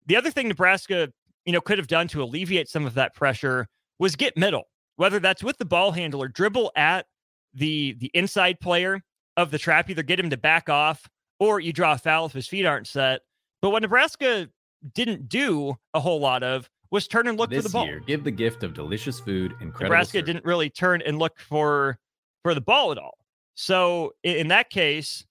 The 0.07 0.15
other 0.15 0.31
thing 0.31 0.47
Nebraska, 0.47 1.11
you 1.45 1.53
know, 1.53 1.61
could 1.61 1.77
have 1.77 1.87
done 1.87 2.07
to 2.09 2.23
alleviate 2.23 2.69
some 2.69 2.85
of 2.85 2.93
that 2.93 3.13
pressure 3.13 3.67
was 3.99 4.15
get 4.15 4.37
middle, 4.37 4.63
whether 4.95 5.19
that's 5.19 5.43
with 5.43 5.57
the 5.57 5.65
ball 5.65 5.91
handler, 5.91 6.27
dribble 6.27 6.71
at 6.75 7.05
the 7.53 7.95
the 7.99 8.11
inside 8.13 8.59
player 8.59 9.01
of 9.37 9.51
the 9.51 9.57
trap, 9.57 9.89
either 9.89 10.03
get 10.03 10.19
him 10.19 10.29
to 10.29 10.37
back 10.37 10.69
off 10.69 11.07
or 11.39 11.59
you 11.59 11.73
draw 11.73 11.93
a 11.93 11.97
foul 11.97 12.25
if 12.25 12.33
his 12.33 12.47
feet 12.47 12.65
aren't 12.65 12.87
set. 12.87 13.21
But 13.61 13.71
what 13.71 13.81
Nebraska 13.81 14.49
didn't 14.93 15.29
do 15.29 15.75
a 15.93 15.99
whole 15.99 16.19
lot 16.19 16.43
of 16.43 16.69
was 16.91 17.07
turn 17.07 17.27
and 17.27 17.37
look 17.37 17.49
this 17.49 17.63
for 17.63 17.69
the 17.69 17.73
ball. 17.73 17.85
Year, 17.85 17.99
give 17.99 18.23
the 18.23 18.31
gift 18.31 18.63
of 18.63 18.73
delicious 18.73 19.19
food, 19.19 19.53
incredible. 19.53 19.83
Nebraska 19.85 20.19
service. 20.19 20.27
didn't 20.27 20.45
really 20.45 20.69
turn 20.69 21.01
and 21.01 21.17
look 21.17 21.39
for 21.39 21.97
for 22.43 22.53
the 22.53 22.61
ball 22.61 22.91
at 22.91 22.97
all. 22.97 23.17
So 23.55 24.13
in 24.23 24.47
that 24.49 24.69
case, 24.69 25.25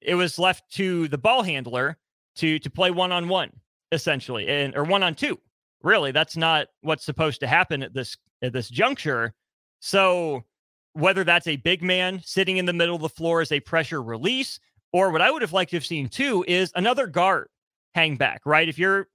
it 0.00 0.14
was 0.14 0.38
left 0.38 0.70
to 0.72 1.08
the 1.08 1.18
ball 1.18 1.42
handler 1.42 1.96
to 2.36 2.58
to 2.58 2.70
play 2.70 2.90
one 2.90 3.12
on 3.12 3.28
one 3.28 3.50
essentially, 3.92 4.48
and 4.48 4.76
or 4.76 4.84
one 4.84 5.02
on 5.02 5.14
two. 5.14 5.38
Really, 5.82 6.12
that's 6.12 6.36
not 6.36 6.68
what's 6.82 7.04
supposed 7.04 7.40
to 7.40 7.46
happen 7.46 7.82
at 7.82 7.94
this 7.94 8.16
at 8.42 8.52
this 8.52 8.68
juncture. 8.68 9.34
So 9.80 10.44
whether 10.92 11.24
that's 11.24 11.46
a 11.46 11.56
big 11.56 11.82
man 11.82 12.20
sitting 12.24 12.56
in 12.56 12.66
the 12.66 12.72
middle 12.72 12.96
of 12.96 13.02
the 13.02 13.08
floor 13.08 13.40
as 13.40 13.52
a 13.52 13.60
pressure 13.60 14.02
release, 14.02 14.58
or 14.92 15.10
what 15.10 15.22
I 15.22 15.30
would 15.30 15.42
have 15.42 15.52
liked 15.52 15.70
to 15.70 15.76
have 15.76 15.86
seen 15.86 16.08
too 16.08 16.44
is 16.48 16.72
another 16.74 17.06
guard 17.06 17.48
hang 17.94 18.16
back, 18.16 18.42
right? 18.44 18.68
If 18.68 18.78
you're 18.78 19.08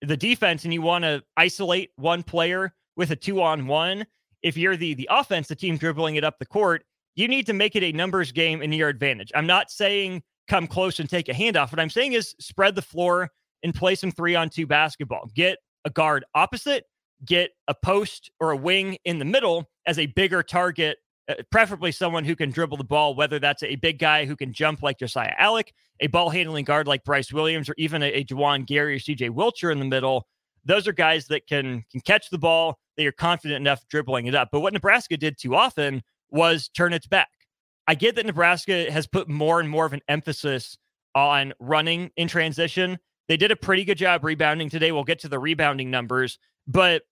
the 0.00 0.16
defense 0.16 0.64
and 0.64 0.74
you 0.74 0.82
want 0.82 1.04
to 1.04 1.22
isolate 1.36 1.90
one 1.96 2.22
player 2.22 2.74
with 2.96 3.10
a 3.10 3.16
two 3.16 3.40
on 3.40 3.66
one, 3.66 4.06
if 4.42 4.56
you're 4.56 4.76
the 4.76 4.94
the 4.94 5.08
offense, 5.10 5.48
the 5.48 5.56
team 5.56 5.76
dribbling 5.76 6.16
it 6.16 6.24
up 6.24 6.38
the 6.38 6.46
court, 6.46 6.84
you 7.14 7.28
need 7.28 7.46
to 7.46 7.52
make 7.52 7.76
it 7.76 7.82
a 7.82 7.92
numbers 7.92 8.32
game 8.32 8.62
in 8.62 8.72
your 8.72 8.88
advantage. 8.88 9.30
I'm 9.34 9.46
not 9.46 9.70
saying 9.70 10.22
come 10.48 10.66
close 10.66 11.00
and 11.00 11.08
take 11.08 11.28
a 11.28 11.32
handoff. 11.32 11.72
What 11.72 11.80
I'm 11.80 11.90
saying 11.90 12.12
is 12.12 12.34
spread 12.38 12.74
the 12.74 12.82
floor 12.82 13.30
and 13.64 13.74
play 13.74 13.96
some 13.96 14.12
three 14.12 14.36
on 14.36 14.48
two 14.48 14.66
basketball. 14.66 15.28
Get 15.34 15.58
a 15.84 15.90
guard 15.90 16.24
opposite, 16.34 16.84
get 17.24 17.50
a 17.66 17.74
post 17.74 18.30
or 18.38 18.52
a 18.52 18.56
wing 18.56 18.98
in 19.04 19.18
the 19.18 19.24
middle 19.24 19.68
as 19.86 19.98
a 19.98 20.06
bigger 20.06 20.42
target 20.42 20.98
uh, 21.28 21.34
preferably 21.50 21.90
someone 21.90 22.24
who 22.24 22.36
can 22.36 22.50
dribble 22.50 22.76
the 22.76 22.84
ball, 22.84 23.14
whether 23.14 23.38
that's 23.38 23.62
a 23.62 23.76
big 23.76 23.98
guy 23.98 24.26
who 24.26 24.36
can 24.36 24.52
jump 24.52 24.82
like 24.82 24.98
Josiah 24.98 25.32
Allick, 25.40 25.68
a 26.00 26.06
ball 26.06 26.28
handling 26.28 26.66
guard 26.66 26.86
like 26.86 27.02
Brice 27.02 27.32
Williams, 27.32 27.68
or 27.68 27.74
even 27.78 28.02
a, 28.02 28.06
a 28.12 28.24
Juwan 28.24 28.66
Gary 28.66 28.96
or 28.96 28.98
CJ 28.98 29.30
Wilcher 29.30 29.72
in 29.72 29.78
the 29.78 29.86
middle. 29.86 30.26
Those 30.66 30.86
are 30.86 30.92
guys 30.92 31.26
that 31.28 31.46
can 31.46 31.84
can 31.90 32.00
catch 32.02 32.28
the 32.30 32.38
ball. 32.38 32.78
They 32.96 33.06
are 33.06 33.12
confident 33.12 33.60
enough 33.60 33.86
dribbling 33.88 34.26
it 34.26 34.34
up. 34.34 34.50
But 34.52 34.60
what 34.60 34.72
Nebraska 34.74 35.16
did 35.16 35.38
too 35.38 35.54
often 35.54 36.02
was 36.30 36.68
turn 36.68 36.92
its 36.92 37.06
back. 37.06 37.30
I 37.86 37.94
get 37.94 38.16
that 38.16 38.26
Nebraska 38.26 38.90
has 38.90 39.06
put 39.06 39.28
more 39.28 39.60
and 39.60 39.68
more 39.68 39.86
of 39.86 39.92
an 39.92 40.00
emphasis 40.08 40.76
on 41.14 41.52
running 41.58 42.10
in 42.16 42.28
transition. 42.28 42.98
They 43.28 43.36
did 43.36 43.50
a 43.50 43.56
pretty 43.56 43.84
good 43.84 43.98
job 43.98 44.24
rebounding 44.24 44.70
today. 44.70 44.92
We'll 44.92 45.04
get 45.04 45.20
to 45.20 45.28
the 45.28 45.38
rebounding 45.38 45.90
numbers, 45.90 46.38
but 46.66 47.02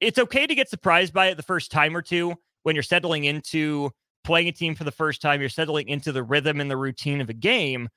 it's 0.00 0.18
okay 0.18 0.46
to 0.46 0.54
get 0.54 0.68
surprised 0.68 1.12
by 1.12 1.26
it 1.26 1.36
the 1.36 1.42
first 1.42 1.70
time 1.70 1.96
or 1.96 2.02
two 2.02 2.34
when 2.62 2.74
you're 2.74 2.82
settling 2.82 3.24
into 3.24 3.90
playing 4.24 4.48
a 4.48 4.52
team 4.52 4.74
for 4.74 4.84
the 4.84 4.92
first 4.92 5.22
time, 5.22 5.40
you're 5.40 5.48
settling 5.48 5.88
into 5.88 6.12
the 6.12 6.22
rhythm 6.22 6.60
and 6.60 6.70
the 6.70 6.76
routine 6.76 7.20
of 7.20 7.30
a 7.30 7.34
game. 7.34 7.88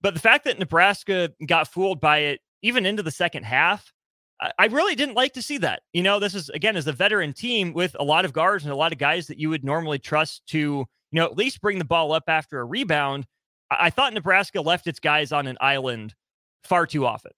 But 0.00 0.14
the 0.14 0.20
fact 0.20 0.44
that 0.44 0.58
Nebraska 0.58 1.30
got 1.46 1.68
fooled 1.68 2.00
by 2.00 2.18
it 2.18 2.40
even 2.62 2.86
into 2.86 3.02
the 3.02 3.10
second 3.10 3.44
half, 3.44 3.92
I 4.58 4.66
really 4.66 4.94
didn't 4.94 5.14
like 5.14 5.32
to 5.34 5.42
see 5.42 5.58
that. 5.58 5.82
You 5.92 6.02
know, 6.02 6.18
this 6.18 6.34
is 6.34 6.50
again 6.50 6.76
as 6.76 6.86
a 6.86 6.92
veteran 6.92 7.32
team 7.32 7.72
with 7.72 7.96
a 7.98 8.04
lot 8.04 8.24
of 8.24 8.32
guards 8.32 8.64
and 8.64 8.72
a 8.72 8.76
lot 8.76 8.92
of 8.92 8.98
guys 8.98 9.26
that 9.28 9.38
you 9.38 9.48
would 9.48 9.64
normally 9.64 9.98
trust 9.98 10.46
to, 10.48 10.58
you 10.58 10.86
know, 11.12 11.24
at 11.24 11.38
least 11.38 11.62
bring 11.62 11.78
the 11.78 11.84
ball 11.84 12.12
up 12.12 12.24
after 12.28 12.60
a 12.60 12.64
rebound. 12.64 13.26
I 13.70 13.90
thought 13.90 14.12
Nebraska 14.12 14.60
left 14.60 14.86
its 14.86 15.00
guys 15.00 15.32
on 15.32 15.46
an 15.46 15.56
island 15.60 16.14
far 16.64 16.86
too 16.86 17.06
often. 17.06 17.32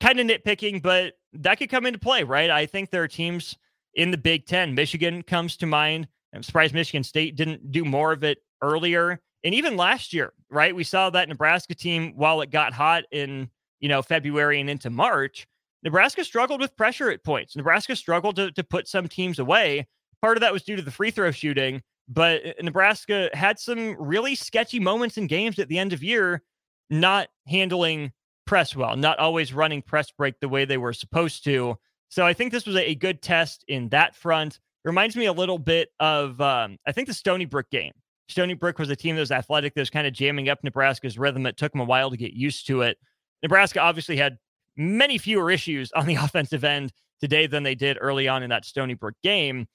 Kind 0.00 0.20
of 0.20 0.26
nitpicking, 0.26 0.82
but 0.82 1.14
that 1.32 1.58
could 1.58 1.70
come 1.70 1.86
into 1.86 1.98
play, 1.98 2.24
right? 2.24 2.50
I 2.50 2.66
think 2.66 2.90
there 2.90 3.02
are 3.02 3.08
teams 3.08 3.56
in 3.94 4.10
the 4.10 4.18
Big 4.18 4.46
Ten. 4.46 4.74
Michigan 4.74 5.22
comes 5.22 5.56
to 5.58 5.66
mind. 5.66 6.08
I'm 6.34 6.42
surprised 6.42 6.74
Michigan 6.74 7.04
State 7.04 7.36
didn't 7.36 7.70
do 7.70 7.84
more 7.84 8.12
of 8.12 8.24
it 8.24 8.38
earlier. 8.60 9.20
And 9.44 9.54
even 9.54 9.76
last 9.76 10.12
year, 10.12 10.32
right? 10.50 10.74
We 10.74 10.84
saw 10.84 11.10
that 11.10 11.28
Nebraska 11.28 11.74
team, 11.74 12.14
while 12.16 12.40
it 12.40 12.50
got 12.50 12.72
hot 12.72 13.04
in, 13.12 13.50
you 13.80 13.88
know, 13.88 14.02
February 14.02 14.60
and 14.60 14.70
into 14.70 14.90
March, 14.90 15.46
Nebraska 15.82 16.24
struggled 16.24 16.60
with 16.60 16.76
pressure 16.76 17.10
at 17.10 17.22
points. 17.22 17.54
Nebraska 17.54 17.94
struggled 17.94 18.36
to, 18.36 18.50
to 18.52 18.64
put 18.64 18.88
some 18.88 19.06
teams 19.06 19.38
away. 19.38 19.86
Part 20.22 20.38
of 20.38 20.40
that 20.40 20.52
was 20.52 20.62
due 20.62 20.76
to 20.76 20.82
the 20.82 20.90
free 20.90 21.10
throw 21.10 21.30
shooting, 21.30 21.82
but 22.08 22.44
uh, 22.46 22.52
Nebraska 22.62 23.28
had 23.34 23.58
some 23.58 23.94
really 23.98 24.34
sketchy 24.34 24.80
moments 24.80 25.18
in 25.18 25.26
games 25.26 25.58
at 25.58 25.68
the 25.68 25.78
end 25.78 25.92
of 25.92 26.02
year, 26.02 26.42
not 26.90 27.28
handling 27.46 28.12
press 28.46 28.76
well, 28.76 28.96
not 28.96 29.18
always 29.18 29.52
running 29.52 29.82
press 29.82 30.10
break 30.10 30.38
the 30.40 30.48
way 30.48 30.64
they 30.64 30.76
were 30.76 30.92
supposed 30.92 31.44
to. 31.44 31.76
So 32.08 32.26
I 32.26 32.32
think 32.32 32.52
this 32.52 32.66
was 32.66 32.76
a, 32.76 32.94
good 32.94 33.22
test 33.22 33.64
in 33.68 33.88
that 33.88 34.14
front. 34.14 34.60
Reminds 34.84 35.16
me 35.16 35.26
a 35.26 35.32
little 35.32 35.58
bit 35.58 35.88
of 35.98 36.40
um, 36.40 36.78
I 36.86 36.92
think 36.92 37.08
the 37.08 37.14
Stony 37.14 37.46
Brook 37.46 37.70
game. 37.70 37.92
Stony 38.28 38.54
Brook 38.54 38.78
was 38.78 38.90
a 38.90 38.96
team 38.96 39.16
that 39.16 39.20
was 39.20 39.32
athletic, 39.32 39.74
that 39.74 39.80
was 39.80 39.90
kind 39.90 40.06
of 40.06 40.12
jamming 40.12 40.48
up 40.48 40.62
Nebraska's 40.62 41.18
rhythm. 41.18 41.46
It 41.46 41.56
took 41.56 41.72
them 41.72 41.80
a 41.80 41.84
while 41.84 42.10
to 42.10 42.16
get 42.16 42.32
used 42.32 42.66
to 42.68 42.82
it. 42.82 42.98
Nebraska 43.42 43.80
obviously 43.80 44.16
had 44.16 44.38
many 44.76 45.18
fewer 45.18 45.50
issues 45.50 45.90
on 45.92 46.06
the 46.06 46.14
offensive 46.20 46.64
end 46.64 46.92
today 47.20 47.46
than 47.46 47.62
they 47.62 47.74
did 47.74 47.98
early 48.00 48.28
on 48.28 48.42
in 48.42 48.50
that 48.50 48.64
Stony 48.64 48.94
Brook 48.94 49.14
game. 49.22 49.66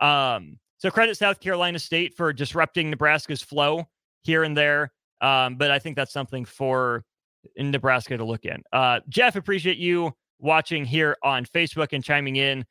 Um, 0.00 0.58
so 0.78 0.90
credit 0.90 1.16
South 1.16 1.40
Carolina 1.40 1.78
State 1.78 2.14
for 2.16 2.32
disrupting 2.32 2.90
Nebraska's 2.90 3.42
flow 3.42 3.86
here 4.22 4.42
and 4.42 4.56
there. 4.56 4.92
Um, 5.22 5.56
but 5.56 5.70
I 5.70 5.78
think 5.78 5.96
that's 5.96 6.12
something 6.12 6.44
for 6.44 7.04
in 7.56 7.70
Nebraska 7.70 8.16
to 8.16 8.24
look 8.24 8.44
in. 8.44 8.62
Uh, 8.72 9.00
Jeff, 9.08 9.36
appreciate 9.36 9.78
you 9.78 10.12
watching 10.38 10.84
here 10.84 11.16
on 11.22 11.44
Facebook 11.46 11.88
and 11.92 12.04
chiming 12.04 12.36
in. 12.36 12.66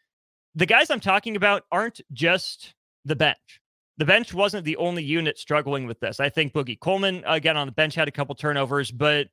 The 0.56 0.66
guys 0.66 0.90
I'm 0.90 1.00
talking 1.00 1.36
about 1.36 1.64
aren't 1.72 2.02
just 2.12 2.76
the 3.06 3.16
bench. 3.16 3.62
The 3.98 4.06
bench 4.06 4.34
wasn't 4.34 4.66
the 4.66 4.78
only 4.78 5.04
unit 5.04 5.38
struggling 5.38 5.88
with 5.88 6.00
this. 6.00 6.20
I 6.20 6.30
think 6.30 6.54
Boogie 6.54 6.80
Coleman, 6.80 7.24
again, 7.26 7.58
on 7.58 7.68
the 7.68 7.74
bench 7.74 7.96
had 7.96 8.08
a 8.08 8.12
couple 8.12 8.36
turnovers, 8.36 8.92
but 8.92 9.28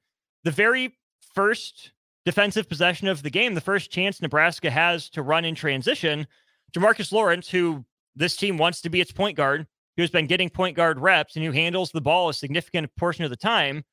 the 0.44 0.50
very 0.50 0.96
first 1.34 1.92
defensive 2.24 2.68
possession 2.68 3.08
of 3.08 3.22
the 3.22 3.30
game, 3.30 3.54
the 3.54 3.60
first 3.60 3.90
chance 3.90 4.20
Nebraska 4.20 4.70
has 4.70 5.08
to 5.10 5.22
run 5.22 5.44
in 5.44 5.54
transition, 5.54 6.26
Jamarques 6.72 7.12
Lawrence, 7.12 7.48
who 7.48 7.84
this 8.14 8.36
team 8.36 8.58
wants 8.58 8.82
to 8.82 8.90
be 8.90 9.00
its 9.00 9.12
point 9.12 9.36
guard, 9.36 9.66
who's 9.98 10.10
been 10.10 10.28
getting 10.28 10.48
point 10.48 10.76
guard 10.76 11.00
reps 11.00 11.34
and 11.34 11.44
who 11.44 11.50
handles 11.50 11.90
the 11.90 12.00
ball 12.00 12.28
a 12.28 12.34
significant 12.34 12.88
portion 12.96 13.24
of 13.24 13.30
the 13.30 13.36
time, 13.36 13.84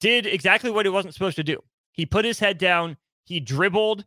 did 0.00 0.26
exactly 0.26 0.68
what 0.68 0.84
he 0.84 0.90
wasn't 0.90 1.14
supposed 1.14 1.36
to 1.36 1.44
do. 1.44 1.62
He 1.92 2.04
put 2.04 2.24
his 2.24 2.40
head 2.40 2.58
down, 2.58 2.96
he 3.24 3.38
dribbled 3.38 4.04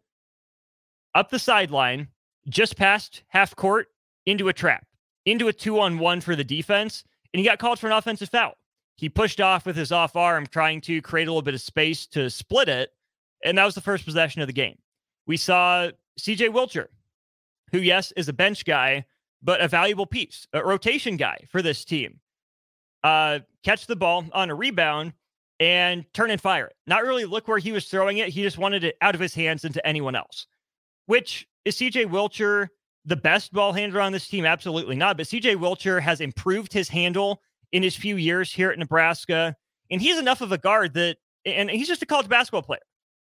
up 1.15 1.29
the 1.29 1.39
sideline, 1.39 2.10
just 2.50 2.75
past 2.75 3.24
half 3.29 3.56
court 3.56 3.88
into 4.25 4.50
a 4.50 4.53
trap, 4.53 4.86
into 5.25 5.48
a 5.48 5.53
two 5.53 5.79
on 5.79 6.00
one 6.00 6.20
for 6.20 6.36
the 6.36 6.44
defense, 6.44 7.06
and 7.34 7.39
he 7.39 7.46
got 7.48 7.60
called 7.60 7.79
for 7.79 7.88
an 7.88 7.94
offensive 7.94 8.29
foul. 8.29 8.56
He 8.98 9.08
pushed 9.08 9.39
off 9.39 9.65
with 9.65 9.77
his 9.77 9.94
off 9.94 10.18
arm, 10.18 10.48
trying 10.48 10.82
to 10.82 11.01
create 11.01 11.29
a 11.29 11.32
little 11.32 11.41
bit 11.41 11.53
of 11.53 11.62
space 11.62 12.06
to 12.08 12.29
split 12.29 12.68
it. 12.68 12.89
And 13.46 13.58
that 13.58 13.63
was 13.63 13.74
the 13.74 13.79
first 13.79 14.03
possession 14.03 14.41
of 14.41 14.48
the 14.48 14.53
game. 14.53 14.77
We 15.25 15.38
saw 15.38 15.91
CJ 16.20 16.50
Wilcher, 16.50 16.88
who, 17.72 17.79
yes, 17.79 18.12
is 18.18 18.27
a 18.27 18.34
bench 18.34 18.65
guy, 18.65 19.06
but 19.41 19.62
a 19.62 19.67
valuable 19.67 20.05
piece, 20.05 20.48
a 20.53 20.63
rotation 20.63 21.17
guy 21.17 21.46
for 21.50 21.62
this 21.62 21.86
team. 21.86 22.19
Uh, 23.03 23.39
catch 23.63 23.88
the 23.88 23.96
ball 23.96 24.25
on 24.34 24.50
a 24.50 24.55
rebound 24.55 25.13
and 25.60 26.05
turn 26.13 26.31
and 26.31 26.41
fire 26.41 26.67
it. 26.67 26.75
Not 26.88 27.03
really 27.03 27.25
look 27.25 27.48
where 27.48 27.58
he 27.58 27.72
was 27.72 27.86
throwing 27.86 28.17
it. 28.17 28.29
He 28.29 28.41
just 28.41 28.58
wanted 28.58 28.84
it 28.84 28.98
out 29.01 29.15
of 29.15 29.22
his 29.22 29.34
hands 29.34 29.65
into 29.65 29.86
anyone 29.86 30.15
else. 30.15 30.48
Which 31.05 31.48
is 31.65 31.77
CJ 31.77 32.08
Wilcher 32.08 32.67
the 33.05 33.15
best 33.15 33.51
ball 33.53 33.74
handler 33.74 34.01
on 34.01 34.12
this 34.12 34.27
team? 34.27 34.46
Absolutely 34.46 34.96
not. 34.96 35.17
But 35.17 35.27
CJ 35.27 35.55
Wilcher 35.55 36.01
has 36.01 36.22
improved 36.22 36.72
his 36.72 36.89
handle 36.89 37.41
in 37.72 37.84
his 37.84 37.96
few 37.96 38.15
years 38.15 38.51
here 38.51 38.69
at 38.69 38.79
Nebraska. 38.79 39.55
And 39.91 40.01
he's 40.01 40.17
enough 40.17 40.41
of 40.41 40.51
a 40.51 40.58
guard 40.58 40.93
that, 40.93 41.17
and 41.46 41.69
he's 41.69 41.88
just 41.88 42.01
a 42.01 42.05
college 42.05 42.27
basketball 42.27 42.62
player, 42.62 42.79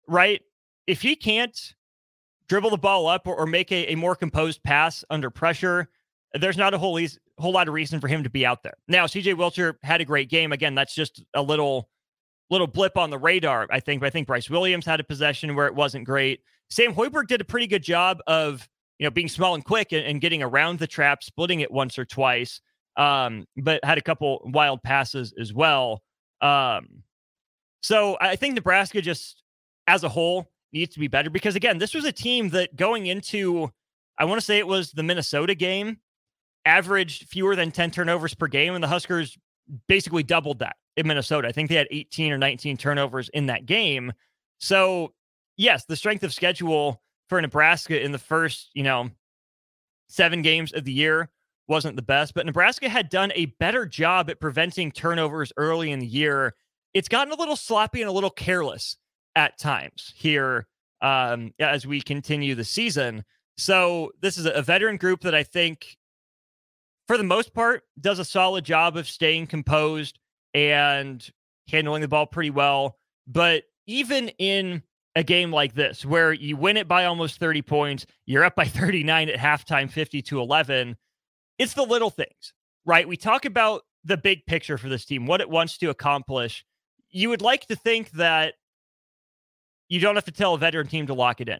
right? 0.07 0.41
If 0.87 1.01
he 1.01 1.15
can't 1.15 1.57
dribble 2.53 2.69
the 2.69 2.77
ball 2.77 3.07
up 3.07 3.25
or, 3.25 3.35
or 3.35 3.47
make 3.47 3.71
a, 3.71 3.93
a, 3.93 3.95
more 3.95 4.15
composed 4.15 4.61
pass 4.61 5.03
under 5.09 5.31
pressure, 5.31 5.89
there's 6.39 6.55
not 6.55 6.71
a 6.71 6.77
whole, 6.77 6.99
whole 7.39 7.51
lot 7.51 7.67
of 7.67 7.73
reason 7.73 7.99
for 7.99 8.07
him 8.07 8.21
to 8.21 8.29
be 8.29 8.45
out 8.45 8.61
there. 8.61 8.75
Now, 8.87 9.07
CJ 9.07 9.33
Wilcher 9.33 9.73
had 9.81 10.01
a 10.01 10.05
great 10.05 10.29
game. 10.29 10.51
Again, 10.51 10.75
that's 10.75 10.93
just 10.93 11.23
a 11.33 11.41
little 11.41 11.89
little 12.51 12.67
blip 12.67 12.95
on 12.95 13.09
the 13.09 13.17
radar, 13.17 13.65
I 13.71 13.79
think. 13.79 14.01
But 14.01 14.07
I 14.07 14.09
think 14.11 14.27
Brice 14.27 14.51
Williams 14.51 14.85
had 14.85 14.99
a 14.99 15.03
possession 15.03 15.55
where 15.55 15.65
it 15.65 15.73
wasn't 15.73 16.05
great. 16.05 16.41
Sam 16.69 16.93
Hoiberg 16.93 17.25
did 17.25 17.41
a 17.41 17.43
pretty 17.43 17.65
good 17.65 17.81
job 17.81 18.19
of 18.27 18.69
you 18.99 19.07
know, 19.07 19.11
being 19.11 19.29
small 19.29 19.55
and 19.55 19.65
quick 19.65 19.91
and, 19.91 20.05
and 20.05 20.21
getting 20.21 20.43
around 20.43 20.77
the 20.77 20.85
trap, 20.85 21.23
splitting 21.23 21.61
it 21.61 21.71
once 21.71 21.97
or 21.97 22.05
twice. 22.05 22.61
Um, 22.97 23.47
but 23.57 23.83
had 23.83 23.97
a 23.97 24.01
couple 24.01 24.47
wild 24.53 24.83
passes 24.83 25.33
as 25.39 25.51
well. 25.51 26.03
Um, 26.39 27.01
so 27.81 28.15
I 28.21 28.35
think 28.35 28.53
Nebraska 28.53 29.01
just 29.01 29.41
as 29.87 30.03
a 30.03 30.09
whole 30.09 30.52
needs 30.73 30.93
to 30.93 30.99
be 30.99 31.07
better 31.07 31.29
because 31.29 31.55
again, 31.55 31.77
this 31.77 31.93
was 31.93 32.05
a 32.05 32.11
team 32.11 32.49
that 32.49 32.75
going 32.75 33.05
into 33.05 33.71
I 34.17 34.25
want 34.25 34.39
to 34.39 34.45
say 34.45 34.57
it 34.59 34.67
was 34.67 34.91
the 34.91 35.03
Minnesota 35.03 35.55
game, 35.55 35.97
averaged 36.65 37.27
fewer 37.27 37.55
than 37.55 37.71
10 37.71 37.91
turnovers 37.91 38.33
per 38.33 38.47
game, 38.47 38.75
and 38.75 38.83
the 38.83 38.87
Huskers 38.87 39.37
basically 39.87 40.23
doubled 40.23 40.59
that 40.59 40.75
in 40.97 41.07
Minnesota. 41.07 41.47
I 41.47 41.51
think 41.51 41.69
they 41.69 41.75
had 41.75 41.87
18 41.89 42.31
or 42.31 42.37
19 42.37 42.77
turnovers 42.77 43.29
in 43.29 43.47
that 43.47 43.65
game. 43.65 44.13
So, 44.59 45.13
yes, 45.57 45.85
the 45.85 45.95
strength 45.95 46.23
of 46.23 46.33
schedule 46.33 47.01
for 47.27 47.41
Nebraska 47.41 48.01
in 48.01 48.11
the 48.11 48.19
first, 48.19 48.69
you 48.73 48.83
know, 48.83 49.09
seven 50.07 50.41
games 50.41 50.73
of 50.73 50.83
the 50.83 50.91
year 50.91 51.29
wasn't 51.67 51.95
the 51.95 52.01
best, 52.01 52.33
but 52.33 52.45
Nebraska 52.45 52.89
had 52.89 53.09
done 53.09 53.31
a 53.35 53.45
better 53.45 53.85
job 53.85 54.29
at 54.29 54.39
preventing 54.39 54.91
turnovers 54.91 55.51
early 55.57 55.91
in 55.91 55.99
the 55.99 56.05
year. 56.05 56.53
It's 56.93 57.07
gotten 57.07 57.33
a 57.33 57.37
little 57.37 57.55
sloppy 57.55 58.01
and 58.01 58.09
a 58.09 58.13
little 58.13 58.29
careless 58.29 58.97
at 59.35 59.57
times 59.57 60.13
here 60.15 60.67
um, 61.01 61.53
as 61.59 61.85
we 61.85 62.01
continue 62.01 62.55
the 62.55 62.63
season. 62.63 63.23
So 63.57 64.11
this 64.21 64.37
is 64.37 64.45
a 64.45 64.61
veteran 64.61 64.97
group 64.97 65.21
that 65.21 65.35
I 65.35 65.43
think, 65.43 65.97
for 67.07 67.17
the 67.17 67.23
most 67.23 67.53
part, 67.53 67.83
does 67.99 68.19
a 68.19 68.25
solid 68.25 68.65
job 68.65 68.97
of 68.97 69.07
staying 69.07 69.47
composed 69.47 70.19
and 70.53 71.27
handling 71.67 72.01
the 72.01 72.07
ball 72.07 72.25
pretty 72.25 72.49
well. 72.49 72.97
But 73.27 73.63
even 73.85 74.29
in 74.39 74.83
a 75.15 75.23
game 75.23 75.51
like 75.51 75.73
this, 75.73 76.05
where 76.05 76.33
you 76.33 76.57
win 76.57 76.77
it 76.77 76.87
by 76.87 77.05
almost 77.05 77.39
30 77.39 77.61
points, 77.61 78.05
you're 78.25 78.43
up 78.43 78.55
by 78.55 78.65
39 78.65 79.29
at 79.29 79.39
halftime, 79.39 79.91
50 79.91 80.21
to 80.23 80.39
11, 80.39 80.97
it's 81.59 81.73
the 81.73 81.83
little 81.83 82.09
things, 82.09 82.53
right? 82.85 83.07
We 83.07 83.17
talk 83.17 83.45
about 83.45 83.83
the 84.03 84.17
big 84.17 84.45
picture 84.45 84.77
for 84.77 84.89
this 84.89 85.05
team, 85.05 85.25
what 85.25 85.41
it 85.41 85.49
wants 85.49 85.77
to 85.77 85.89
accomplish. 85.89 86.65
You 87.09 87.29
would 87.29 87.41
like 87.41 87.67
to 87.67 87.75
think 87.75 88.11
that 88.11 88.55
you 89.89 89.99
don't 89.99 90.15
have 90.15 90.25
to 90.25 90.31
tell 90.31 90.53
a 90.53 90.57
veteran 90.57 90.87
team 90.87 91.07
to 91.07 91.13
lock 91.13 91.41
it 91.41 91.49
in, 91.49 91.59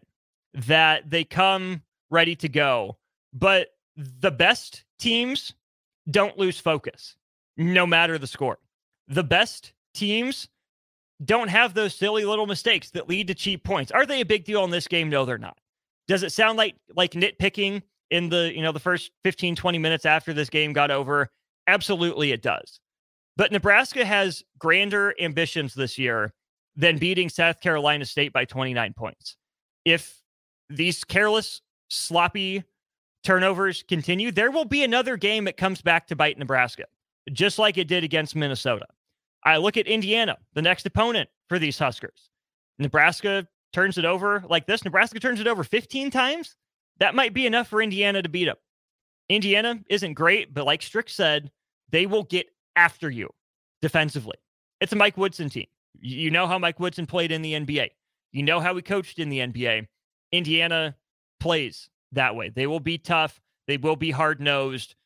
that 0.54 1.08
they 1.10 1.24
come 1.24 1.82
ready 2.10 2.36
to 2.36 2.48
go. 2.48 2.96
But 3.32 3.68
the 3.96 4.30
best 4.30 4.84
teams 4.98 5.54
don't 6.10 6.38
lose 6.38 6.58
focus, 6.58 7.16
no 7.56 7.86
matter 7.86 8.18
the 8.18 8.26
score. 8.26 8.58
The 9.08 9.24
best 9.24 9.72
teams 9.94 10.48
don't 11.24 11.48
have 11.48 11.74
those 11.74 11.94
silly 11.94 12.24
little 12.24 12.46
mistakes 12.46 12.90
that 12.90 13.08
lead 13.08 13.28
to 13.28 13.34
cheap 13.34 13.64
points. 13.64 13.92
Are 13.92 14.06
they 14.06 14.20
a 14.20 14.26
big 14.26 14.44
deal 14.44 14.64
in 14.64 14.70
this 14.70 14.88
game? 14.88 15.08
No, 15.08 15.24
they're 15.24 15.38
not. 15.38 15.58
Does 16.08 16.22
it 16.22 16.32
sound 16.32 16.58
like 16.58 16.74
like 16.94 17.12
nitpicking 17.12 17.82
in 18.10 18.28
the, 18.28 18.52
you 18.54 18.62
know, 18.62 18.72
the 18.72 18.80
first 18.80 19.10
15 19.24 19.56
20 19.56 19.78
minutes 19.78 20.04
after 20.04 20.32
this 20.32 20.50
game 20.50 20.72
got 20.72 20.90
over? 20.90 21.30
Absolutely 21.66 22.32
it 22.32 22.42
does. 22.42 22.80
But 23.36 23.52
Nebraska 23.52 24.04
has 24.04 24.42
grander 24.58 25.14
ambitions 25.20 25.74
this 25.74 25.98
year 25.98 26.32
than 26.76 26.98
beating 26.98 27.28
South 27.28 27.60
Carolina 27.60 28.04
State 28.04 28.32
by 28.32 28.44
29 28.44 28.94
points. 28.94 29.36
If 29.84 30.20
these 30.68 31.04
careless, 31.04 31.60
sloppy 31.88 32.64
turnovers 33.22 33.84
continue, 33.86 34.32
there 34.32 34.50
will 34.50 34.64
be 34.64 34.84
another 34.84 35.16
game 35.16 35.44
that 35.44 35.56
comes 35.56 35.82
back 35.82 36.06
to 36.08 36.16
bite 36.16 36.38
Nebraska, 36.38 36.84
just 37.32 37.58
like 37.58 37.78
it 37.78 37.88
did 37.88 38.04
against 38.04 38.34
Minnesota. 38.34 38.86
I 39.44 39.58
look 39.58 39.76
at 39.76 39.86
Indiana, 39.86 40.38
the 40.54 40.62
next 40.62 40.86
opponent 40.86 41.28
for 41.48 41.58
these 41.58 41.78
Huskers. 41.78 42.30
Nebraska 42.78 43.46
turns 43.72 43.98
it 43.98 44.04
over 44.04 44.42
like 44.48 44.66
this. 44.66 44.84
Nebraska 44.84 45.20
turns 45.20 45.40
it 45.40 45.46
over 45.46 45.64
15 45.64 46.10
times. 46.10 46.56
That 46.98 47.14
might 47.14 47.34
be 47.34 47.46
enough 47.46 47.68
for 47.68 47.82
Indiana 47.82 48.22
to 48.22 48.28
beat 48.28 48.46
them. 48.46 48.56
Indiana 49.28 49.80
isn't 49.88 50.14
great, 50.14 50.52
but 50.54 50.64
like 50.64 50.82
Strick 50.82 51.08
said, 51.08 51.50
they 51.90 52.06
will 52.06 52.24
get 52.24 52.46
after 52.76 53.10
you 53.10 53.30
defensively. 53.82 54.36
It's 54.80 54.92
a 54.92 54.96
Mike 54.96 55.16
Woodson 55.16 55.48
team. 55.48 55.66
You 56.00 56.30
know 56.30 56.46
how 56.46 56.58
Mike 56.58 56.80
Woodson 56.80 57.06
played 57.06 57.32
in 57.32 57.42
the 57.42 57.54
NBA. 57.54 57.88
You 58.32 58.42
know 58.42 58.60
how 58.60 58.74
he 58.74 58.82
coached 58.82 59.18
in 59.18 59.28
the 59.28 59.38
NBA. 59.38 59.86
Indiana 60.32 60.96
plays 61.40 61.88
that 62.12 62.34
way. 62.34 62.50
They 62.50 62.66
will 62.66 62.80
be 62.80 62.98
tough. 62.98 63.40
They 63.66 63.76
will 63.76 63.96
be 63.96 64.10
hard 64.10 64.40
nosed. 64.40 64.96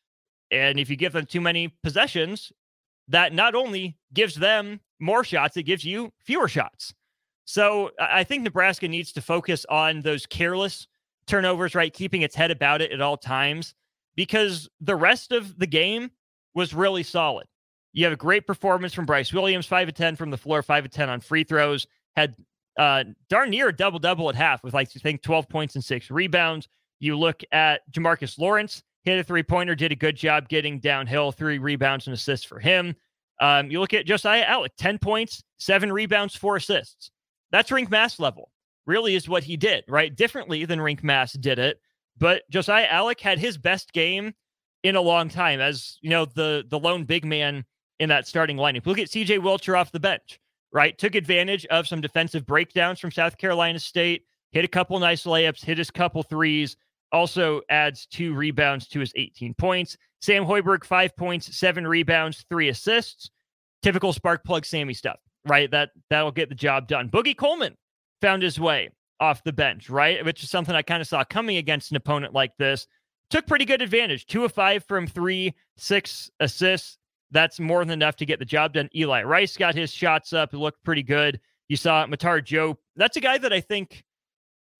And 0.50 0.78
if 0.78 0.88
you 0.88 0.96
give 0.96 1.12
them 1.12 1.26
too 1.26 1.40
many 1.40 1.68
possessions, 1.82 2.52
that 3.08 3.32
not 3.32 3.54
only 3.54 3.96
gives 4.12 4.34
them 4.34 4.80
more 4.98 5.24
shots, 5.24 5.56
it 5.56 5.64
gives 5.64 5.84
you 5.84 6.12
fewer 6.20 6.48
shots. 6.48 6.94
So 7.44 7.90
I 7.98 8.24
think 8.24 8.42
Nebraska 8.42 8.88
needs 8.88 9.12
to 9.12 9.22
focus 9.22 9.64
on 9.70 10.02
those 10.02 10.26
careless 10.26 10.86
turnovers, 11.26 11.74
right? 11.74 11.92
Keeping 11.92 12.22
its 12.22 12.34
head 12.34 12.50
about 12.50 12.82
it 12.82 12.92
at 12.92 13.00
all 13.00 13.16
times 13.16 13.74
because 14.16 14.68
the 14.80 14.96
rest 14.96 15.32
of 15.32 15.58
the 15.58 15.66
game 15.66 16.10
was 16.54 16.74
really 16.74 17.02
solid. 17.02 17.46
You 17.98 18.04
have 18.04 18.12
a 18.12 18.16
great 18.16 18.46
performance 18.46 18.94
from 18.94 19.06
Brice 19.06 19.32
Williams, 19.32 19.66
5 19.66 19.88
of 19.88 19.94
10 19.94 20.14
from 20.14 20.30
the 20.30 20.36
floor, 20.36 20.62
5 20.62 20.84
of 20.84 20.90
10 20.92 21.08
on 21.08 21.18
free 21.18 21.42
throws, 21.42 21.84
had 22.14 22.32
uh, 22.78 23.02
darn 23.28 23.50
near 23.50 23.70
a 23.70 23.76
double 23.76 23.98
double 23.98 24.28
at 24.28 24.36
half 24.36 24.62
with 24.62 24.72
like, 24.72 24.88
I 24.94 25.00
think, 25.00 25.20
12 25.20 25.48
points 25.48 25.74
and 25.74 25.82
six 25.82 26.08
rebounds. 26.08 26.68
You 27.00 27.18
look 27.18 27.42
at 27.50 27.80
Jamarques 27.90 28.38
Lawrence, 28.38 28.84
hit 29.02 29.18
a 29.18 29.24
three 29.24 29.42
pointer, 29.42 29.74
did 29.74 29.90
a 29.90 29.96
good 29.96 30.14
job 30.14 30.48
getting 30.48 30.78
downhill, 30.78 31.32
three 31.32 31.58
rebounds 31.58 32.06
and 32.06 32.14
assists 32.14 32.46
for 32.46 32.60
him. 32.60 32.94
Um, 33.40 33.68
you 33.68 33.80
look 33.80 33.94
at 33.94 34.06
Josiah 34.06 34.46
Allick, 34.46 34.76
10 34.78 34.98
points, 34.98 35.42
seven 35.56 35.92
rebounds, 35.92 36.36
four 36.36 36.54
assists. 36.54 37.10
That's 37.50 37.70
Rienk 37.70 37.90
Mast 37.90 38.20
level, 38.20 38.52
really 38.86 39.16
is 39.16 39.28
what 39.28 39.42
he 39.42 39.56
did, 39.56 39.82
right? 39.88 40.14
Differently 40.14 40.64
than 40.66 40.78
Rienk 40.78 41.02
Mast 41.02 41.40
did 41.40 41.58
it. 41.58 41.80
But 42.16 42.48
Josiah 42.48 42.86
Allick 42.86 43.18
had 43.18 43.40
his 43.40 43.58
best 43.58 43.92
game 43.92 44.34
in 44.84 44.94
a 44.94 45.00
long 45.00 45.28
time 45.28 45.60
as, 45.60 45.98
you 46.00 46.10
know, 46.10 46.26
the 46.26 46.64
the 46.68 46.78
lone 46.78 47.02
big 47.02 47.24
man 47.24 47.64
in 48.00 48.08
that 48.08 48.26
starting 48.26 48.56
lineup. 48.56 48.86
Look 48.86 48.98
at 48.98 49.08
CJ 49.08 49.40
Wilcher 49.40 49.78
off 49.78 49.92
the 49.92 50.00
bench, 50.00 50.40
right? 50.72 50.96
Took 50.96 51.14
advantage 51.14 51.66
of 51.66 51.88
some 51.88 52.00
defensive 52.00 52.46
breakdowns 52.46 53.00
from 53.00 53.10
South 53.10 53.38
Carolina 53.38 53.78
State, 53.78 54.24
hit 54.52 54.64
a 54.64 54.68
couple 54.68 54.98
nice 54.98 55.24
layups, 55.24 55.64
hit 55.64 55.78
his 55.78 55.90
couple 55.90 56.22
threes, 56.22 56.76
also 57.12 57.60
adds 57.70 58.06
two 58.06 58.34
rebounds 58.34 58.86
to 58.88 59.00
his 59.00 59.12
18 59.16 59.54
points. 59.54 59.96
Sam 60.20 60.44
Hoiberg, 60.44 60.84
five 60.84 61.16
points, 61.16 61.56
seven 61.56 61.86
rebounds, 61.86 62.44
three 62.48 62.68
assists. 62.68 63.30
Typical 63.82 64.12
spark 64.12 64.44
plug 64.44 64.66
Sammy 64.66 64.92
stuff, 64.92 65.20
right? 65.46 65.70
That 65.70 65.90
that'll 66.10 66.32
get 66.32 66.48
the 66.48 66.54
job 66.56 66.88
done. 66.88 67.08
Boogie 67.08 67.36
Coleman 67.36 67.76
found 68.20 68.42
his 68.42 68.58
way 68.58 68.90
off 69.20 69.44
the 69.44 69.52
bench, 69.52 69.88
right? 69.88 70.24
Which 70.24 70.42
is 70.42 70.50
something 70.50 70.74
I 70.74 70.82
kind 70.82 71.00
of 71.00 71.06
saw 71.06 71.22
coming 71.22 71.58
against 71.58 71.92
an 71.92 71.96
opponent 71.96 72.34
like 72.34 72.56
this. 72.58 72.88
Took 73.30 73.46
pretty 73.46 73.64
good 73.64 73.82
advantage. 73.82 74.26
Two 74.26 74.44
of 74.44 74.52
five 74.52 74.84
from 74.84 75.06
three, 75.06 75.54
six 75.76 76.30
assists. 76.40 76.97
That's 77.30 77.60
more 77.60 77.84
than 77.84 77.92
enough 77.92 78.16
to 78.16 78.26
get 78.26 78.38
the 78.38 78.44
job 78.44 78.72
done. 78.72 78.88
Eli 78.94 79.22
Rice 79.22 79.56
got 79.56 79.74
his 79.74 79.92
shots 79.92 80.32
up. 80.32 80.54
It 80.54 80.58
looked 80.58 80.82
pretty 80.84 81.02
good. 81.02 81.40
You 81.68 81.76
saw 81.76 82.06
Matar 82.06 82.40
Diop. 82.42 82.76
That's 82.96 83.16
a 83.16 83.20
guy 83.20 83.38
that 83.38 83.52
I 83.52 83.60
think 83.60 84.04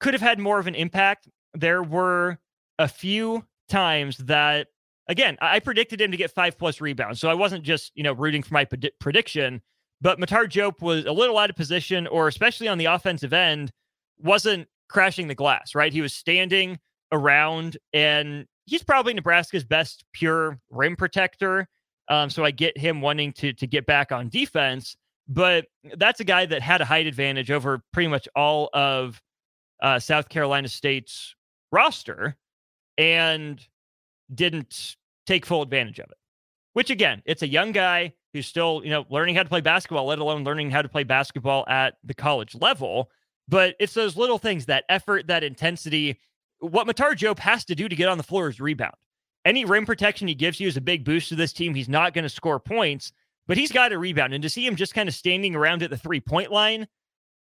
could 0.00 0.14
have 0.14 0.22
had 0.22 0.38
more 0.38 0.58
of 0.58 0.66
an 0.66 0.74
impact. 0.74 1.28
There 1.54 1.82
were 1.82 2.38
a 2.78 2.88
few 2.88 3.44
times 3.68 4.16
that, 4.18 4.68
again, 5.08 5.37
I 5.40 5.61
predicted 5.61 6.00
him 6.00 6.11
to 6.11 6.16
get 6.16 6.30
five 6.30 6.56
plus 6.56 6.80
rebounds. 6.80 7.20
So 7.20 7.28
I 7.28 7.34
wasn't 7.34 7.64
just, 7.64 7.92
you 7.94 8.02
know, 8.02 8.12
rooting 8.12 8.42
for 8.42 8.54
my 8.54 8.64
pred- 8.64 8.90
prediction, 9.00 9.61
but 10.00 10.18
Matar 10.18 10.48
Diop 10.48 10.80
was 10.80 11.04
a 11.04 11.12
little 11.12 11.37
out 11.37 11.50
of 11.50 11.56
position, 11.56 12.06
or 12.06 12.28
especially 12.28 12.68
on 12.68 12.78
the 12.78 12.87
offensive 12.87 13.32
end, 13.32 13.72
wasn't 14.18 14.68
crashing 14.88 15.28
the 15.28 15.34
glass, 15.34 15.74
right? 15.74 15.92
He 15.92 16.00
was 16.00 16.14
standing 16.14 16.78
around, 17.12 17.76
and 17.92 18.46
he's 18.66 18.82
probably 18.82 19.12
Nebraska's 19.12 19.64
best 19.64 20.04
pure 20.12 20.58
rim 20.70 20.96
protector. 20.96 21.68
Um, 22.11 22.31
so 22.31 22.44
I 22.44 22.51
get 22.51 22.77
him 22.77 23.01
wanting 23.01 23.33
to 23.35 23.53
to 23.53 23.66
get 23.66 23.87
back 23.87 24.12
on 24.12 24.29
defense, 24.29 24.97
but 25.29 25.66
that's 25.97 26.21
a 26.21 26.25
guy 26.25 26.47
that 26.47 26.62
had 26.62 26.81
a 26.81 26.85
height 26.85 27.07
advantage 27.07 27.51
over 27.51 27.83
pretty 27.92 28.09
much 28.09 28.29
all 28.35 28.71
of 28.73 29.21
uh, 29.83 29.99
South 29.99 30.29
Carolina 30.29 30.68
State's 30.68 31.35
roster 31.71 32.37
and 32.97 33.61
didn't 34.35 34.97
take 35.27 35.44
full 35.47 35.62
advantage 35.62 35.99
of 35.99 36.11
it. 36.11 36.16
Which 36.73 36.90
again, 36.90 37.23
it's 37.27 37.42
a 37.42 37.49
young 37.49 37.73
guy 37.73 38.14
who's 38.33 38.47
still, 38.47 38.83
you 38.85 38.90
know, 38.90 39.05
learning 39.11 39.35
how 39.35 39.42
to 39.42 39.49
play 39.49 39.61
basketball, 39.61 40.07
let 40.07 40.18
alone 40.18 40.44
learning 40.44 40.71
how 40.71 40.83
to 40.83 40.88
play 40.88 41.05
basketball 41.05 41.64
at 41.68 41.97
the 42.05 42.14
college 42.14 42.55
level. 42.55 43.11
But 43.49 43.75
it's 43.81 43.94
those 43.94 44.16
little 44.16 44.38
things, 44.38 44.66
that 44.66 44.85
effort, 44.88 45.27
that 45.29 45.42
intensity. 45.42 46.21
What 46.61 46.87
Matar 46.87 47.12
Diop 47.12 47.38
has 47.38 47.64
to 47.66 47.75
do 47.75 47.88
to 47.88 47.97
get 47.97 48.09
on 48.09 48.18
the 48.18 48.25
floor 48.25 48.49
is 48.49 48.61
rebound. 48.61 48.94
Any 49.48 49.64
rim 49.64 49.87
protection 49.87 50.28
he 50.28 50.34
gives 50.34 50.61
you 50.61 50.68
is 50.68 50.76
a 50.76 50.80
big 50.82 51.06
boost 51.06 51.30
to 51.30 51.34
this 51.34 51.54
team. 51.54 51.74
He's 51.74 51.88
not 51.88 52.12
going 52.12 52.24
to 52.24 52.28
score 52.28 52.61
points, 52.61 53.12
but 53.46 53.56
he's 53.56 53.72
got 53.72 53.88
to 53.88 53.98
rebound. 53.98 54.34
And 54.34 54.42
to 54.42 54.50
see 54.50 54.66
him 54.66 54.76
just 54.76 54.92
kind 54.92 55.08
of 55.08 55.14
standing 55.14 55.54
around 55.56 55.82
at 55.82 55.88
the 55.88 55.96
three 55.96 56.20
point 56.20 56.52
line, 56.52 56.87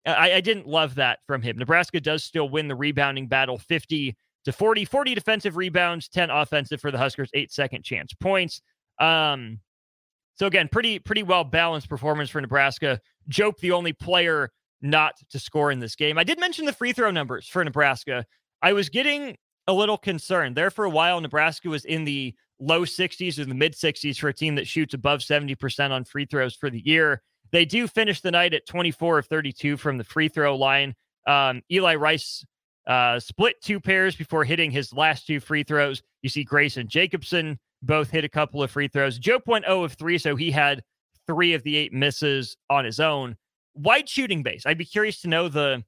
I, 0.06 0.34
I 0.34 0.40
didn't 0.40 0.68
love 0.68 0.94
that 0.94 1.18
from 1.26 1.42
him. 1.42 1.58
Nebraska 1.58 2.00
does 2.00 2.22
still 2.22 2.48
win 2.48 2.68
the 2.68 2.76
rebounding 2.76 3.26
battle 3.26 3.58
50 3.58 4.16
to 4.44 4.52
40, 4.52 4.84
40 4.84 5.14
defensive 5.16 5.56
rebounds, 5.56 6.08
10 6.08 6.30
offensive 6.30 6.80
for 6.80 6.92
the 6.92 6.98
Huskers, 6.98 7.28
eight 7.34 7.50
second 7.50 7.82
chance 7.82 8.14
points. 8.14 8.62
Um, 9.00 9.58
so 10.36 10.46
again, 10.46 10.68
pretty 10.68 11.00
pretty 11.00 11.24
well 11.24 11.42
balanced 11.42 11.88
performance 11.88 12.30
for 12.30 12.40
Nebraska. 12.40 13.00
Diop, 13.28 13.58
the 13.58 13.72
only 13.72 13.92
player 13.92 14.52
not 14.80 15.14
to 15.30 15.40
score 15.40 15.72
in 15.72 15.80
this 15.80 15.96
game. 15.96 16.18
I 16.18 16.24
did 16.24 16.38
mention 16.38 16.66
the 16.66 16.72
free 16.72 16.92
throw 16.92 17.10
numbers 17.10 17.48
for 17.48 17.64
Nebraska. 17.64 18.24
I 18.62 18.74
was 18.74 18.90
getting 18.90 19.36
a 19.66 19.72
little 19.72 19.98
concerned. 19.98 20.56
There 20.56 20.70
for 20.70 20.84
a 20.84 20.90
while, 20.90 21.20
Nebraska 21.20 21.68
was 21.68 21.84
in 21.84 22.04
the 22.04 22.34
low 22.58 22.82
60s 22.82 23.38
or 23.38 23.44
the 23.44 23.54
mid 23.54 23.74
60s 23.74 24.18
for 24.18 24.28
a 24.28 24.34
team 24.34 24.54
that 24.54 24.66
shoots 24.66 24.94
above 24.94 25.20
70% 25.20 25.90
on 25.90 26.04
free 26.04 26.26
throws 26.26 26.54
for 26.54 26.70
the 26.70 26.84
year. 26.84 27.22
They 27.52 27.64
do 27.64 27.86
finish 27.86 28.20
the 28.20 28.30
night 28.30 28.54
at 28.54 28.66
24 28.66 29.18
of 29.18 29.26
32 29.26 29.76
from 29.76 29.98
the 29.98 30.04
free 30.04 30.28
throw 30.28 30.56
line. 30.56 30.94
Um, 31.26 31.62
Eli 31.70 31.94
Rice 31.94 32.44
uh, 32.86 33.18
split 33.18 33.60
two 33.62 33.80
pairs 33.80 34.16
before 34.16 34.44
hitting 34.44 34.70
his 34.70 34.92
last 34.92 35.26
two 35.26 35.40
free 35.40 35.62
throws. 35.62 36.02
You 36.22 36.28
see 36.28 36.44
Grayson 36.44 36.88
Jacobson 36.88 37.58
both 37.82 38.10
hit 38.10 38.24
a 38.24 38.28
couple 38.28 38.62
of 38.62 38.70
free 38.70 38.88
throws. 38.88 39.18
Joe 39.18 39.40
went 39.46 39.64
0 39.64 39.84
of 39.84 39.94
3, 39.94 40.18
so 40.18 40.36
he 40.36 40.50
had 40.50 40.82
three 41.26 41.54
of 41.54 41.62
the 41.62 41.76
eight 41.76 41.92
misses 41.92 42.56
on 42.70 42.84
his 42.84 43.00
own. 43.00 43.36
Wide 43.74 44.08
shooting 44.08 44.42
base. 44.42 44.64
I'd 44.64 44.78
be 44.78 44.84
curious 44.84 45.20
to 45.22 45.28
know 45.28 45.48
the 45.48 45.84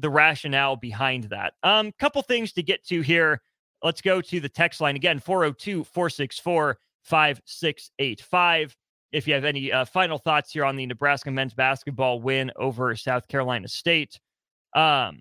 the 0.00 0.10
rationale 0.10 0.76
behind 0.76 1.24
that. 1.24 1.54
Um, 1.62 1.92
couple 1.98 2.22
things 2.22 2.52
to 2.52 2.62
get 2.62 2.84
to 2.86 3.00
here. 3.00 3.40
Let's 3.82 4.00
go 4.00 4.20
to 4.20 4.40
the 4.40 4.48
text 4.48 4.80
line 4.80 4.96
again 4.96 5.18
402 5.18 5.84
464 5.84 6.78
5685. 7.02 8.76
If 9.12 9.26
you 9.26 9.34
have 9.34 9.44
any 9.44 9.72
uh, 9.72 9.84
final 9.84 10.18
thoughts 10.18 10.52
here 10.52 10.64
on 10.64 10.76
the 10.76 10.86
Nebraska 10.86 11.30
men's 11.30 11.54
basketball 11.54 12.20
win 12.20 12.52
over 12.56 12.94
South 12.94 13.26
Carolina 13.28 13.68
State. 13.68 14.20
Um, 14.74 15.20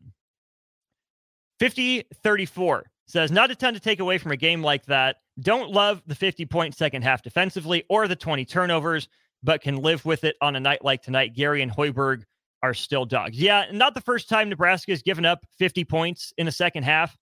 50 1.59 2.03
34 2.23 2.85
says, 3.07 3.31
not 3.31 3.49
a 3.49 3.55
ton 3.55 3.73
to 3.73 3.79
take 3.79 3.99
away 3.99 4.17
from 4.19 4.31
a 4.31 4.37
game 4.37 4.61
like 4.61 4.85
that. 4.85 5.17
Don't 5.39 5.71
love 5.71 6.03
the 6.05 6.15
50 6.15 6.45
point 6.45 6.75
second 6.75 7.01
half 7.01 7.23
defensively 7.23 7.83
or 7.89 8.07
the 8.07 8.15
20 8.15 8.45
turnovers, 8.45 9.07
but 9.41 9.61
can 9.61 9.77
live 9.77 10.05
with 10.05 10.23
it 10.23 10.35
on 10.41 10.55
a 10.55 10.59
night 10.59 10.83
like 10.83 11.01
tonight. 11.01 11.33
Gary 11.33 11.61
and 11.61 11.71
Hoiberg 11.71 12.23
are 12.63 12.74
still 12.74 13.06
dogs. 13.06 13.39
Yeah, 13.39 13.65
not 13.72 13.93
the 13.93 14.02
first 14.02 14.30
time 14.30 14.50
Nebraska 14.50 14.91
has 14.91 15.02
given 15.02 15.26
up 15.26 15.45
50 15.58 15.86
points 15.86 16.34
in 16.38 16.48
a 16.48 16.52
second 16.52 16.84
half. 16.84 17.17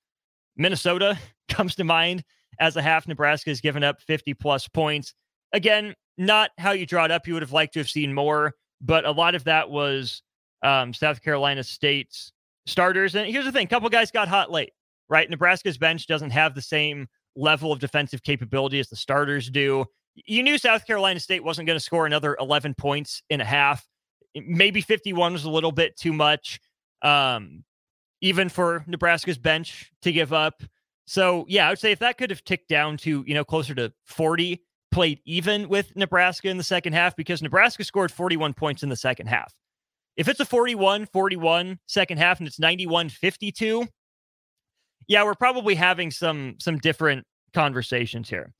Minnesota 0.55 1.17
comes 1.49 1.75
to 1.75 1.83
mind 1.83 2.23
as 2.59 2.75
a 2.75 2.81
half. 2.81 3.07
Nebraska 3.07 3.49
has 3.49 3.61
given 3.61 3.83
up 3.83 4.01
50 4.01 4.33
plus 4.33 4.67
points. 4.67 5.13
Again, 5.53 5.93
not 6.17 6.51
how 6.57 6.71
you 6.71 6.85
draw 6.85 7.05
it 7.05 7.11
up. 7.11 7.27
You 7.27 7.33
would 7.33 7.43
have 7.43 7.51
liked 7.51 7.73
to 7.73 7.79
have 7.79 7.89
seen 7.89 8.13
more, 8.13 8.53
but 8.81 9.05
a 9.05 9.11
lot 9.11 9.35
of 9.35 9.43
that 9.45 9.69
was 9.69 10.23
um, 10.63 10.93
South 10.93 11.21
Carolina 11.21 11.63
State's 11.63 12.31
starters. 12.65 13.15
And 13.15 13.29
here's 13.31 13.45
the 13.45 13.51
thing: 13.51 13.65
a 13.65 13.69
couple 13.69 13.87
guys 13.89 14.11
got 14.11 14.27
hot 14.27 14.51
late, 14.51 14.73
right? 15.09 15.29
Nebraska's 15.29 15.77
bench 15.77 16.07
doesn't 16.07 16.31
have 16.31 16.55
the 16.55 16.61
same 16.61 17.07
level 17.35 17.71
of 17.71 17.79
defensive 17.79 18.23
capability 18.23 18.79
as 18.79 18.89
the 18.89 18.95
starters 18.95 19.49
do. 19.49 19.85
You 20.15 20.41
knew 20.41 20.57
South 20.57 20.85
Carolina 20.87 21.19
State 21.19 21.43
wasn't 21.43 21.67
going 21.67 21.77
to 21.77 21.83
score 21.83 22.07
another 22.07 22.35
11 22.39 22.73
points 22.73 23.21
in 23.29 23.39
a 23.39 23.45
half. 23.45 23.87
Maybe 24.45 24.81
51 24.81 25.33
was 25.33 25.45
a 25.45 25.49
little 25.49 25.71
bit 25.71 25.97
too 25.97 26.13
much, 26.13 26.59
um, 27.01 27.63
even 28.21 28.49
for 28.49 28.83
Nebraska's 28.87 29.37
bench 29.37 29.91
to 30.01 30.11
give 30.11 30.33
up. 30.33 30.63
So 31.05 31.45
yeah, 31.47 31.67
I 31.67 31.69
would 31.69 31.79
say 31.79 31.91
if 31.91 31.99
that 31.99 32.17
could 32.17 32.29
have 32.29 32.43
ticked 32.43 32.67
down 32.67 32.97
to 32.97 33.23
you 33.25 33.33
know 33.33 33.45
closer 33.45 33.73
to 33.75 33.93
40, 34.05 34.61
played 34.91 35.21
even 35.25 35.69
with 35.69 35.95
Nebraska 35.95 36.49
in 36.49 36.57
the 36.57 36.63
second 36.63 36.93
half 36.93 37.15
because 37.15 37.41
Nebraska 37.41 37.83
scored 37.83 38.11
41 38.11 38.53
points 38.53 38.83
in 38.83 38.89
the 38.89 38.95
second 38.95 39.27
half. 39.27 39.53
If 40.17 40.27
it's 40.27 40.39
a 40.39 40.45
41 40.45 41.05
41 41.07 41.79
second 41.87 42.17
half 42.17 42.39
and 42.39 42.47
it's 42.47 42.59
91 42.59 43.09
52, 43.09 43.87
yeah, 45.07 45.23
we're 45.23 45.35
probably 45.35 45.75
having 45.75 46.11
some 46.11 46.55
some 46.59 46.77
different 46.77 47.25
conversations 47.53 48.29
here. 48.29 48.53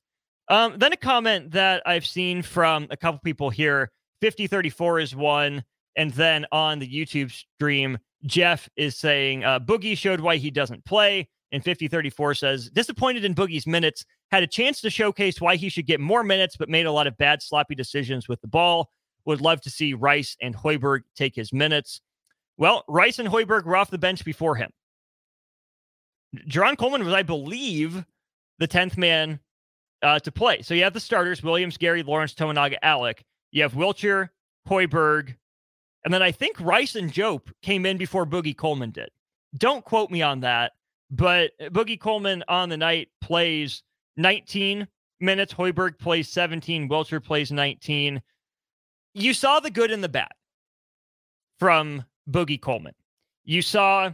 Um, 0.50 0.76
then 0.78 0.94
a 0.94 0.98
comment 0.98 1.52
that 1.52 1.84
I've 1.86 2.06
seen 2.06 2.42
from 2.42 2.88
a 2.90 2.98
couple 2.98 3.20
people 3.24 3.50
here 3.50 3.92
5034 4.21 4.99
is 4.99 5.15
one. 5.15 5.63
And 5.95 6.12
then 6.12 6.45
on 6.51 6.80
the 6.80 6.88
YouTube 6.88 7.32
stream, 7.32 7.97
Jeff 8.25 8.69
is 8.75 8.95
saying 8.95 9.43
uh, 9.43 9.60
Boogie 9.60 9.97
showed 9.97 10.19
why 10.19 10.38
he 10.38 10.51
doesn't 10.51 10.86
play. 10.86 11.27
And 11.51 11.63
5034 11.63 12.34
says, 12.34 12.69
disappointed 12.69 13.23
in 13.23 13.34
Boogie's 13.34 13.65
minutes, 13.65 14.06
had 14.32 14.43
a 14.43 14.47
chance 14.47 14.82
to 14.82 14.89
showcase 14.89 15.39
why 15.39 15.56
he 15.56 15.69
should 15.69 15.86
get 15.86 15.99
more 15.99 16.23
minutes, 16.23 16.58
but 16.58 16.69
made 16.69 16.86
a 16.86 16.91
lot 16.91 17.08
of 17.08 17.17
bad, 17.17 17.41
sloppy 17.41 17.73
decisions 17.73 18.27
with 18.27 18.41
the 18.41 18.47
ball. 18.47 18.91
Would 19.25 19.41
love 19.41 19.62
to 19.62 19.69
see 19.69 19.93
Rice 19.93 20.36
and 20.41 20.56
Hoiberg 20.56 21.01
take 21.15 21.36
his 21.36 21.53
minutes. 21.53 22.01
Well, 22.58 22.84
Rice 22.88 23.19
and 23.19 23.30
Hoiberg 23.30 23.65
were 23.65 23.77
off 23.77 23.89
the 23.89 23.97
bench 23.97 24.25
before 24.25 24.56
him. 24.56 24.71
Jarron 26.49 26.77
Coleman 26.77 27.06
was, 27.06 27.13
I 27.13 27.23
believe, 27.23 28.03
the 28.60 28.67
10th 28.67 28.97
man 28.97 29.39
uh, 30.01 30.19
to 30.19 30.32
play. 30.32 30.62
So 30.62 30.73
you 30.73 30.84
have 30.84 30.93
the 30.93 30.99
starters 30.99 31.41
Williams, 31.43 31.77
Gary, 31.77 32.03
Lawrence, 32.03 32.34
Tominaga, 32.34 32.77
Allick. 32.84 33.19
You 33.51 33.63
have 33.63 33.73
Wilcher, 33.73 34.29
Hoiberg, 34.67 35.36
and 36.03 36.13
then 36.13 36.21
I 36.21 36.31
think 36.31 36.60
Rice 36.60 36.95
and 36.95 37.12
Jope 37.12 37.49
came 37.62 37.86
in 37.86 37.97
before 37.97 38.25
Boogie 38.25 38.55
Coleman 38.55 38.91
did. 38.91 39.10
Don't 39.57 39.83
quote 39.83 40.12
me 40.12 40.21
on 40.21 40.41
that, 40.41 40.73
but 41.10 41.51
Boogie 41.60 41.99
Coleman 41.99 42.43
on 42.47 42.69
the 42.69 42.77
night 42.77 43.10
plays 43.21 43.83
19 44.17 44.88
minutes. 45.19 45.53
Hoiberg 45.53 45.97
plays 45.97 46.29
17. 46.29 46.89
Wilcher 46.89 47.23
plays 47.23 47.51
19. 47.51 48.21
You 49.13 49.33
saw 49.33 49.60
the 49.60 49.71
good 49.71 49.91
and 49.91 50.03
the 50.03 50.10
bad 50.10 50.31
from 51.60 52.05
Boogie 52.29 52.62
Coleman. 52.62 52.93
You 53.43 53.62
saw 53.62 54.12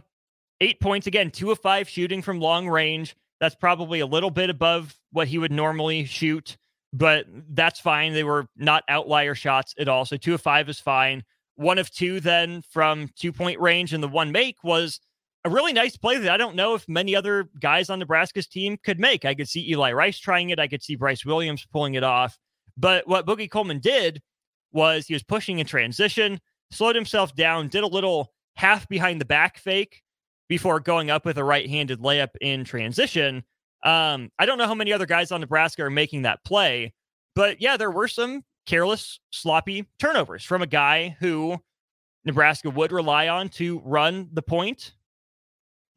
eight 0.60 0.80
points 0.80 1.06
again, 1.06 1.30
two 1.30 1.50
of 1.50 1.58
five 1.58 1.88
shooting 1.88 2.22
from 2.22 2.40
long 2.40 2.68
range. 2.68 3.16
That's 3.40 3.54
probably 3.54 4.00
a 4.00 4.06
little 4.06 4.30
bit 4.30 4.48
above 4.48 4.94
what 5.10 5.28
he 5.28 5.38
would 5.38 5.52
normally 5.52 6.04
shoot 6.04 6.56
but 6.94 7.26
that's 7.50 7.80
fine. 7.80 8.12
They 8.12 8.22
were 8.22 8.46
not 8.56 8.84
outlier 8.88 9.34
shots 9.34 9.74
at 9.78 9.88
all. 9.88 10.04
So 10.04 10.16
two 10.16 10.34
of 10.34 10.40
five 10.40 10.68
is 10.68 10.78
fine. 10.78 11.24
One 11.56 11.78
of 11.78 11.90
two 11.90 12.20
then 12.20 12.62
from 12.70 13.10
two 13.18 13.32
point 13.32 13.60
range, 13.60 13.92
and 13.92 14.02
the 14.02 14.08
one 14.08 14.30
make 14.30 14.62
was 14.62 15.00
a 15.44 15.50
really 15.50 15.72
nice 15.72 15.96
play 15.96 16.18
that 16.18 16.30
I 16.30 16.36
don't 16.36 16.54
know 16.54 16.74
if 16.74 16.88
many 16.88 17.16
other 17.16 17.50
guys 17.60 17.90
on 17.90 17.98
Nebraska's 17.98 18.46
team 18.46 18.78
could 18.82 19.00
make. 19.00 19.24
I 19.24 19.34
could 19.34 19.48
see 19.48 19.68
Eli 19.68 19.92
Rice 19.92 20.18
trying 20.18 20.50
it. 20.50 20.60
I 20.60 20.68
could 20.68 20.82
see 20.82 20.94
Brice 20.94 21.24
Williams 21.24 21.66
pulling 21.70 21.94
it 21.94 22.04
off. 22.04 22.38
But 22.76 23.06
what 23.08 23.26
Boogie 23.26 23.50
Coleman 23.50 23.80
did 23.80 24.22
was 24.72 25.06
he 25.06 25.14
was 25.14 25.22
pushing 25.24 25.58
in 25.58 25.66
transition, 25.66 26.40
slowed 26.70 26.96
himself 26.96 27.34
down, 27.34 27.68
did 27.68 27.82
a 27.82 27.88
little 27.88 28.32
half 28.56 28.88
behind 28.88 29.20
the 29.20 29.26
back 29.26 29.58
fake 29.58 30.02
before 30.48 30.78
going 30.78 31.10
up 31.10 31.24
with 31.24 31.38
a 31.38 31.44
right 31.44 31.68
handed 31.68 31.98
layup 31.98 32.30
in 32.40 32.64
transition. 32.64 33.42
Um, 33.84 34.30
I 34.38 34.46
don't 34.46 34.58
know 34.58 34.66
how 34.66 34.74
many 34.74 34.92
other 34.92 35.06
guys 35.06 35.30
on 35.30 35.40
Nebraska 35.40 35.82
are 35.82 35.90
making 35.90 36.22
that 36.22 36.42
play, 36.44 36.94
but 37.34 37.60
yeah, 37.60 37.76
there 37.76 37.90
were 37.90 38.08
some 38.08 38.42
careless, 38.66 39.20
sloppy 39.30 39.86
turnovers 39.98 40.42
from 40.42 40.62
a 40.62 40.66
guy 40.66 41.16
who 41.20 41.58
Nebraska 42.24 42.70
would 42.70 42.92
rely 42.92 43.28
on 43.28 43.48
to 43.50 43.80
run 43.84 44.28
the 44.32 44.42
point. 44.42 44.94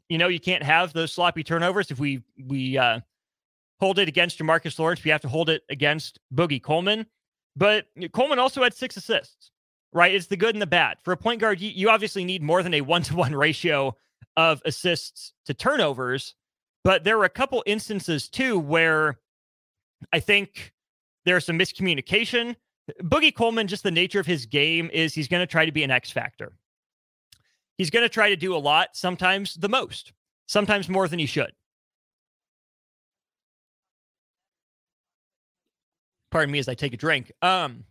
You 0.09 0.17
know, 0.17 0.27
you 0.27 0.39
can't 0.39 0.63
have 0.63 0.93
those 0.93 1.13
sloppy 1.13 1.43
turnovers. 1.43 1.91
If 1.91 1.99
we 1.99 2.23
we 2.45 2.77
uh, 2.77 2.99
hold 3.79 3.99
it 3.99 4.07
against 4.07 4.39
Jamarques 4.39 4.77
Lawrence, 4.79 5.03
we 5.03 5.11
have 5.11 5.21
to 5.21 5.29
hold 5.29 5.49
it 5.49 5.63
against 5.69 6.19
Boogie 6.33 6.61
Coleman. 6.61 7.05
But 7.55 7.87
Coleman 8.13 8.39
also 8.39 8.63
had 8.63 8.73
six 8.73 8.97
assists, 8.97 9.51
right? 9.93 10.13
It's 10.13 10.27
the 10.27 10.37
good 10.37 10.55
and 10.55 10.61
the 10.61 10.67
bad. 10.67 10.97
For 11.03 11.11
a 11.11 11.17
point 11.17 11.41
guard, 11.41 11.59
you, 11.59 11.69
you 11.69 11.89
obviously 11.89 12.23
need 12.23 12.43
more 12.43 12.61
than 12.61 12.73
a 12.73 12.81
one 12.81 13.01
to 13.03 13.15
one 13.15 13.33
ratio 13.33 13.95
of 14.35 14.61
assists 14.65 15.33
to 15.45 15.53
turnovers. 15.53 16.35
But 16.87 17.03
there 17.03 17.17
were 17.17 17.25
a 17.25 17.29
couple 17.29 17.61
instances 17.65 18.29
too 18.29 18.57
where 18.57 19.19
I 20.13 20.21
think 20.21 20.71
there's 21.25 21.45
some 21.45 21.59
miscommunication. 21.59 22.55
Boogie 23.01 23.35
Coleman, 23.35 23.67
just 23.67 23.83
the 23.83 23.91
nature 23.91 24.21
of 24.21 24.25
his 24.25 24.45
game 24.45 24.89
is 24.93 25.13
he's 25.13 25.27
going 25.27 25.41
to 25.41 25.51
try 25.51 25.65
to 25.65 25.73
be 25.73 25.83
an 25.83 25.91
X 25.91 26.11
factor. 26.11 26.53
He's 27.77 27.89
going 27.89 28.03
to 28.03 28.09
try 28.09 28.29
to 28.29 28.37
do 28.37 28.55
a 28.55 28.57
lot, 28.57 28.95
sometimes 28.95 29.55
the 29.55 29.67
most, 29.67 30.13
sometimes 30.45 30.87
more 30.87 31.09
than 31.09 31.19
he 31.19 31.25
should. 31.25 31.51
Pardon 36.31 36.53
me 36.53 36.59
as 36.59 36.69
I 36.69 36.73
take 36.73 36.93
a 36.93 36.97
drink. 36.97 37.33
Um, 37.41 37.83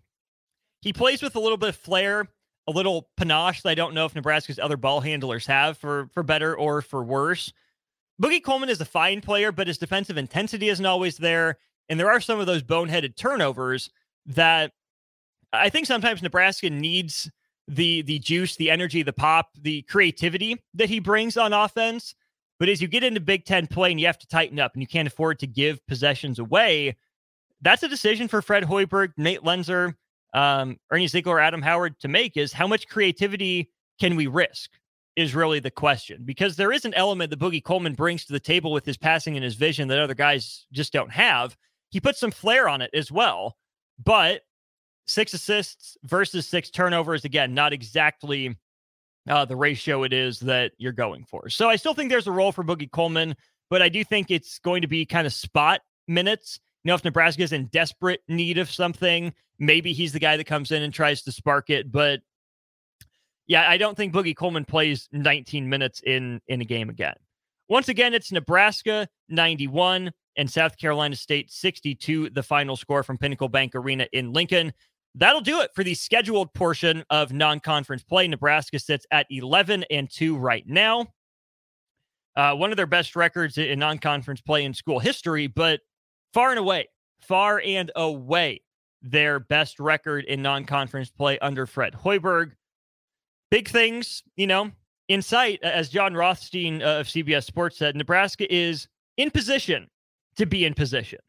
he 0.81 0.95
plays 0.95 1.21
with 1.21 1.37
a 1.37 1.41
little 1.41 1.59
bit 1.59 1.69
of 1.69 1.77
flair, 1.77 2.31
a 2.67 2.73
little 2.73 3.11
panache 3.19 3.61
that 3.61 3.69
I 3.69 3.75
don't 3.75 3.93
know 3.93 4.07
if 4.07 4.15
Nebraska's 4.15 4.59
other 4.59 4.79
ball 4.79 5.03
handlers 5.03 5.45
have 5.45 5.77
for 5.77 6.09
for 6.15 6.23
better 6.23 6.57
or 6.57 6.81
for 6.81 7.05
worse. 7.05 7.53
Boogie 8.23 8.43
Coleman 8.43 8.71
is 8.71 8.81
a 8.81 8.87
fine 8.87 9.21
player, 9.21 9.53
but 9.53 9.67
his 9.67 9.79
defensive 9.79 10.17
intensity 10.17 10.69
isn't 10.69 10.87
always 10.87 11.19
there. 11.19 11.59
And 11.89 12.01
there 12.01 12.11
are 12.11 12.21
some 12.21 12.41
of 12.41 12.47
those 12.47 12.63
boneheaded 12.63 13.17
turnovers 13.17 13.91
that 14.27 14.73
I 15.53 15.69
think 15.69 15.87
sometimes 15.87 16.23
Nebraska 16.23 16.71
needs 16.71 17.31
the 17.69 18.03
the 18.03 18.19
juice, 18.19 18.57
the 18.57 18.71
energy, 18.71 19.03
the 19.03 19.13
pop, 19.13 19.51
the 19.61 19.83
creativity 19.83 20.63
that 20.75 20.89
he 20.89 20.99
brings 20.99 21.37
on 21.37 21.53
offense. 21.53 22.15
But 22.59 22.69
as 22.69 22.81
you 22.81 22.89
get 22.89 23.05
into 23.05 23.21
Big 23.21 23.45
Ten 23.45 23.67
play 23.67 23.91
and 23.91 24.01
you 24.01 24.07
have 24.07 24.19
to 24.19 24.27
tighten 24.27 24.59
up 24.59 24.73
and 24.75 24.83
you 24.83 24.87
can't 24.87 25.09
afford 25.09 25.39
to 25.41 25.47
give 25.47 25.85
possessions 25.87 26.39
away, 26.39 26.97
that's 27.61 27.83
a 27.83 27.89
decision 27.89 28.29
for 28.29 28.41
Fred 28.41 28.65
Hoiberg, 28.65 29.13
Nate 29.17 29.43
Loenser, 29.43 29.95
um, 30.33 30.79
Ernie 30.91 31.07
Zeigler, 31.07 31.43
Adam 31.43 31.63
Howard 31.63 31.99
to 32.01 32.09
make 32.09 32.37
is 32.37 32.53
how 32.53 32.67
much 32.67 32.89
creativity 32.89 33.71
can 34.01 34.17
we 34.17 34.27
risk? 34.27 34.71
Is 35.17 35.35
really 35.35 35.61
the 35.61 35.71
question 35.71 36.23
because 36.25 36.57
there 36.57 36.73
is 36.73 36.85
an 36.85 36.95
element 36.95 37.31
that 37.31 37.41
Boogie 37.41 37.65
Coleman 37.65 37.95
brings 37.95 38.27
to 38.27 38.33
the 38.33 38.41
table 38.41 38.71
with 38.71 38.85
his 38.85 38.99
passing 38.99 39.35
and 39.37 39.43
his 39.43 39.55
vision 39.55 39.89
that 39.89 39.99
other 39.99 40.15
guys 40.15 40.67
just 40.73 40.93
don't 40.93 41.11
have. 41.11 41.57
He 41.91 42.01
puts 42.01 42.21
some 42.21 42.31
flair 42.31 42.69
on 42.69 42.83
it 42.83 42.91
as 42.93 43.11
well, 43.11 43.57
but 44.05 44.43
six 45.07 45.33
assists 45.33 45.97
versus 46.05 46.47
six 46.47 46.69
turnovers, 46.71 47.25
again, 47.25 47.55
not 47.55 47.73
exactly 47.73 48.57
uh, 49.29 49.45
the 49.45 49.57
ratio 49.57 50.03
it 50.03 50.13
is 50.13 50.41
that 50.41 50.73
you're 50.79 50.93
going 50.93 51.25
for. 51.25 51.49
So 51.49 51.69
I 51.69 51.77
still 51.77 51.95
think 51.95 52.11
there's 52.11 52.27
a 52.27 52.33
role 52.33 52.53
for 52.53 52.63
Boogie 52.63 52.91
Coleman, 52.91 53.35
but 53.71 53.83
I 53.83 53.89
do 53.89 54.05
think 54.05 54.31
it's 54.31 54.59
going 54.59 54.83
to 54.83 54.89
be 54.89 55.07
kind 55.07 55.27
of 55.27 55.33
spot 55.33 55.81
minutes. 56.07 56.61
You 56.85 56.91
know, 56.91 56.95
if 56.95 57.05
Nebraska 57.05 57.43
is 57.43 57.53
in 57.53 57.67
desperate 57.67 58.21
need 58.29 58.59
of 58.59 58.71
something, 58.71 59.33
maybe 59.59 59.93
he's 59.93 60.13
the 60.13 60.21
guy 60.21 60.37
that 60.37 60.45
comes 60.45 60.71
in 60.71 60.83
and 60.83 60.93
tries 60.93 61.23
to 61.23 61.33
spark 61.33 61.71
it. 61.71 61.91
But 61.91 62.21
yeah, 63.47 63.69
I 63.69 63.77
don't 63.77 63.97
think 63.97 64.13
Boogie 64.13 64.37
Coleman 64.37 64.65
plays 64.65 65.09
19 65.13 65.69
minutes 65.69 66.01
in 66.05 66.41
in 66.49 66.61
a 66.61 66.65
game 66.65 66.89
again. 66.89 67.15
Once 67.69 67.89
again, 67.89 68.15
it's 68.15 68.31
Nebraska 68.31 69.09
91 69.29 70.13
and 70.37 70.51
South 70.51 70.77
Carolina 70.79 71.17
State 71.17 71.51
62, 71.51 72.31
the 72.31 72.43
final 72.43 72.77
score 72.77 73.03
from 73.03 73.19
Pinnacle 73.19 73.49
Bank 73.49 73.75
Arena 73.75 74.07
in 74.13 74.33
Lincoln. 74.33 74.73
That'll 75.15 75.41
do 75.41 75.61
it 75.61 75.71
for 75.75 75.83
the 75.83 75.95
scheduled 75.95 76.53
portion 76.53 77.03
of 77.11 77.33
non 77.33 77.61
conference 77.61 78.05
play. 78.05 78.29
Nebraska 78.29 78.79
sits 78.79 79.07
at 79.11 79.27
11 79.31 79.85
and 79.91 80.11
2 80.11 80.37
right 80.37 80.67
now. 80.67 81.07
Uh, 82.37 82.55
one 82.55 82.71
of 82.71 82.77
their 82.77 82.87
best 82.87 83.17
records 83.17 83.57
in 83.57 83.79
non 83.79 83.99
conference 83.99 84.43
play 84.43 84.65
in 84.65 84.75
school 84.75 84.99
history, 84.99 85.47
but 85.47 85.81
far 86.35 86.51
and 86.51 86.59
away, 86.59 86.89
far 87.23 87.63
and 87.65 87.91
away, 87.97 88.61
their 89.01 89.41
best 89.41 89.81
record 89.81 90.25
in 90.27 90.43
non 90.43 90.65
conference 90.65 91.11
play 91.11 91.39
under 91.39 91.65
Fred 91.67 91.95
Hoiberg. 91.95 92.53
Big 93.57 93.71
things, 93.71 94.23
you 94.37 94.47
know, 94.47 94.71
in 95.09 95.23
sight, 95.23 95.63
as 95.63 95.89
Jon 95.89 96.13
Rothstein 96.13 96.83
of 96.83 97.07
CBS 97.07 97.45
Sports 97.45 97.79
said, 97.79 97.97
Nebraska 97.97 98.45
is 98.55 98.87
in 99.17 99.31
position 99.31 99.89
to 100.37 100.45
be 100.45 100.67
in 100.67 100.75
position. 100.75 101.21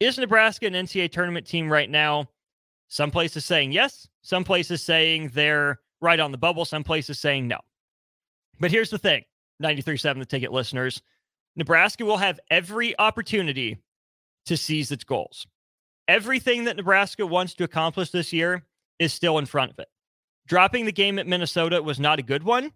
Is 0.00 0.18
Nebraska 0.18 0.66
an 0.66 0.72
NCAA 0.72 1.12
tournament 1.12 1.46
team 1.46 1.70
right 1.70 1.88
now? 1.88 2.28
Some 2.88 3.12
places 3.12 3.44
saying 3.44 3.70
yes, 3.70 4.08
some 4.22 4.42
places 4.42 4.82
saying 4.82 5.30
they're 5.34 5.78
right 6.00 6.18
on 6.18 6.32
the 6.32 6.36
bubble, 6.36 6.64
some 6.64 6.82
places 6.82 7.20
saying 7.20 7.46
no. 7.46 7.60
But 8.58 8.72
here's 8.72 8.90
the 8.90 8.98
thing 8.98 9.22
93.7 9.62 10.18
the 10.18 10.26
ticket 10.26 10.50
listeners 10.50 11.00
Nebraska 11.54 12.04
will 12.04 12.16
have 12.16 12.40
every 12.50 12.98
opportunity 12.98 13.78
to 14.46 14.56
seize 14.56 14.90
its 14.90 15.04
goals. 15.04 15.46
Everything 16.08 16.64
that 16.64 16.76
Nebraska 16.76 17.24
wants 17.24 17.54
to 17.54 17.62
accomplish 17.62 18.10
this 18.10 18.32
year 18.32 18.64
is 18.98 19.14
still 19.14 19.38
in 19.38 19.46
front 19.46 19.70
of 19.70 19.78
it. 19.78 19.86
Dropping 20.46 20.84
the 20.84 20.92
game 20.92 21.18
at 21.18 21.26
Minnesota 21.26 21.82
was 21.82 21.98
not 21.98 22.18
a 22.18 22.22
good 22.22 22.44
one. 22.44 22.72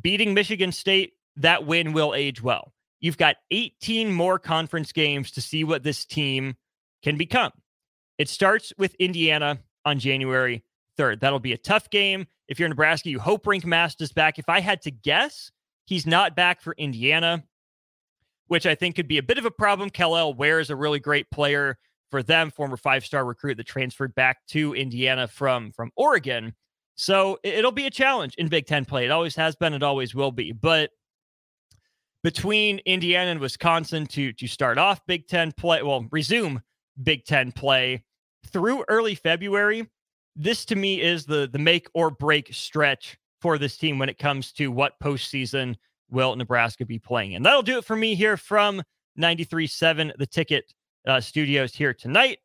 Beating 0.00 0.34
Michigan 0.34 0.72
State, 0.72 1.12
that 1.36 1.66
win 1.66 1.92
will 1.92 2.14
age 2.14 2.42
well. 2.42 2.72
You've 3.00 3.18
got 3.18 3.36
18 3.50 4.12
more 4.12 4.38
conference 4.38 4.92
games 4.92 5.30
to 5.32 5.40
see 5.40 5.64
what 5.64 5.82
this 5.82 6.04
team 6.04 6.56
can 7.02 7.16
become. 7.16 7.52
It 8.16 8.28
starts 8.28 8.72
with 8.78 8.94
Indiana 8.94 9.58
on 9.84 9.98
January 9.98 10.64
3rd. 10.98 11.20
That'll 11.20 11.40
be 11.40 11.52
a 11.52 11.58
tough 11.58 11.90
game. 11.90 12.26
If 12.48 12.58
you're 12.58 12.68
Nebraska, 12.68 13.10
you 13.10 13.18
hope 13.18 13.44
Rienk 13.44 13.64
Mast 13.64 14.00
is 14.00 14.12
back. 14.12 14.38
If 14.38 14.48
I 14.48 14.60
had 14.60 14.82
to 14.82 14.90
guess, 14.90 15.50
he's 15.86 16.06
not 16.06 16.36
back 16.36 16.60
for 16.60 16.74
Indiana, 16.78 17.44
which 18.46 18.66
I 18.66 18.74
think 18.74 18.94
could 18.94 19.08
be 19.08 19.18
a 19.18 19.22
bit 19.22 19.38
of 19.38 19.46
a 19.46 19.50
problem. 19.50 19.90
Kel'el 19.90 20.36
Ware 20.36 20.60
is 20.60 20.70
a 20.70 20.76
really 20.76 21.00
great 21.00 21.30
player 21.30 21.78
for 22.10 22.22
them, 22.22 22.50
former 22.50 22.76
five-star 22.76 23.24
recruit 23.24 23.56
that 23.56 23.66
transferred 23.66 24.14
back 24.14 24.46
to 24.48 24.74
Indiana 24.74 25.26
from 25.26 25.72
from 25.72 25.90
Oregon. 25.96 26.54
So 26.94 27.38
it'll 27.42 27.72
be 27.72 27.86
a 27.86 27.90
challenge 27.90 28.34
in 28.36 28.48
Big 28.48 28.66
Ten 28.66 28.84
play. 28.84 29.04
It 29.04 29.10
always 29.10 29.36
has 29.36 29.56
been. 29.56 29.74
It 29.74 29.82
always 29.82 30.14
will 30.14 30.32
be. 30.32 30.52
But 30.52 30.90
between 32.22 32.78
Indiana 32.80 33.30
and 33.30 33.40
Wisconsin 33.40 34.06
to 34.06 34.32
to 34.32 34.46
start 34.46 34.78
off 34.78 35.04
Big 35.06 35.26
Ten 35.26 35.52
play, 35.52 35.82
well, 35.82 36.06
resume 36.10 36.60
Big 37.02 37.24
Ten 37.24 37.52
play 37.52 38.04
through 38.46 38.84
early 38.88 39.14
February. 39.14 39.88
This 40.36 40.64
to 40.66 40.76
me 40.76 41.00
is 41.00 41.26
the 41.26 41.48
the 41.50 41.58
make 41.58 41.88
or 41.94 42.10
break 42.10 42.52
stretch 42.52 43.18
for 43.40 43.58
this 43.58 43.76
team 43.76 43.98
when 43.98 44.08
it 44.08 44.18
comes 44.18 44.52
to 44.52 44.70
what 44.70 44.98
postseason 45.02 45.74
will 46.10 46.36
Nebraska 46.36 46.86
be 46.86 46.98
playing 46.98 47.32
in. 47.32 47.42
That'll 47.42 47.62
do 47.62 47.78
it 47.78 47.84
for 47.84 47.96
me 47.96 48.14
here 48.14 48.36
from 48.36 48.82
93.7 49.18 50.12
the 50.16 50.26
ticket 50.26 50.72
uh, 51.06 51.20
studios 51.20 51.74
here 51.74 51.92
tonight. 51.92 52.38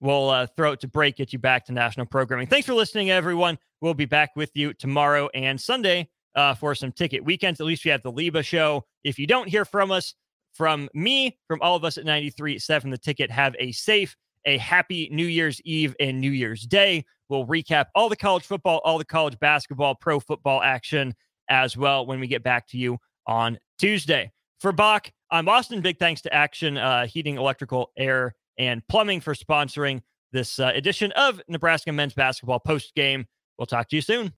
We'll 0.00 0.30
uh, 0.30 0.46
throw 0.56 0.72
it 0.72 0.80
to 0.80 0.88
break, 0.88 1.16
get 1.16 1.32
you 1.32 1.38
back 1.38 1.64
to 1.66 1.72
national 1.72 2.06
programming. 2.06 2.46
Thanks 2.46 2.66
for 2.66 2.74
listening, 2.74 3.10
everyone. 3.10 3.58
We'll 3.80 3.94
be 3.94 4.06
back 4.06 4.30
with 4.36 4.50
you 4.54 4.72
tomorrow 4.74 5.28
and 5.34 5.60
Sunday 5.60 6.08
uh, 6.34 6.54
for 6.54 6.74
some 6.74 6.92
ticket 6.92 7.24
weekends. 7.24 7.60
At 7.60 7.66
least 7.66 7.84
we 7.84 7.90
have 7.90 8.02
the 8.02 8.12
Liba 8.12 8.42
show. 8.42 8.84
If 9.04 9.18
you 9.18 9.26
don't 9.26 9.48
hear 9.48 9.64
from 9.64 9.90
us, 9.90 10.14
from 10.52 10.88
me, 10.94 11.36
from 11.48 11.60
all 11.62 11.76
of 11.76 11.84
us 11.84 11.98
at 11.98 12.04
93.7 12.04 12.90
The 12.90 12.98
Ticket, 12.98 13.30
have 13.30 13.54
a 13.58 13.72
safe, 13.72 14.16
a 14.44 14.58
happy 14.58 15.08
New 15.12 15.26
Year's 15.26 15.60
Eve 15.64 15.94
and 16.00 16.20
New 16.20 16.30
Year's 16.30 16.62
Day. 16.62 17.04
We'll 17.28 17.46
recap 17.46 17.86
all 17.94 18.08
the 18.08 18.16
college 18.16 18.44
football, 18.44 18.80
all 18.84 18.98
the 18.98 19.04
college 19.04 19.38
basketball, 19.38 19.94
pro 19.94 20.20
football 20.20 20.62
action 20.62 21.14
as 21.48 21.76
well 21.76 22.06
when 22.06 22.20
we 22.20 22.26
get 22.26 22.42
back 22.42 22.68
to 22.68 22.78
you 22.78 22.98
on 23.26 23.58
Tuesday. 23.78 24.30
For 24.60 24.72
Bach, 24.72 25.10
I'm 25.30 25.48
Austin. 25.48 25.80
Big 25.80 25.98
thanks 25.98 26.22
to 26.22 26.32
Action 26.32 26.78
uh, 26.78 27.06
Heating, 27.06 27.36
Electrical, 27.36 27.90
Air, 27.96 28.34
and 28.58 28.86
Plumbing 28.88 29.20
for 29.20 29.34
sponsoring 29.34 30.02
this 30.32 30.58
uh, 30.58 30.72
edition 30.74 31.12
of 31.12 31.40
Nebraska 31.48 31.92
men's 31.92 32.14
basketball 32.14 32.60
post 32.60 32.94
game. 32.94 33.26
We'll 33.58 33.66
talk 33.66 33.88
to 33.90 33.96
you 33.96 34.02
soon. 34.02 34.32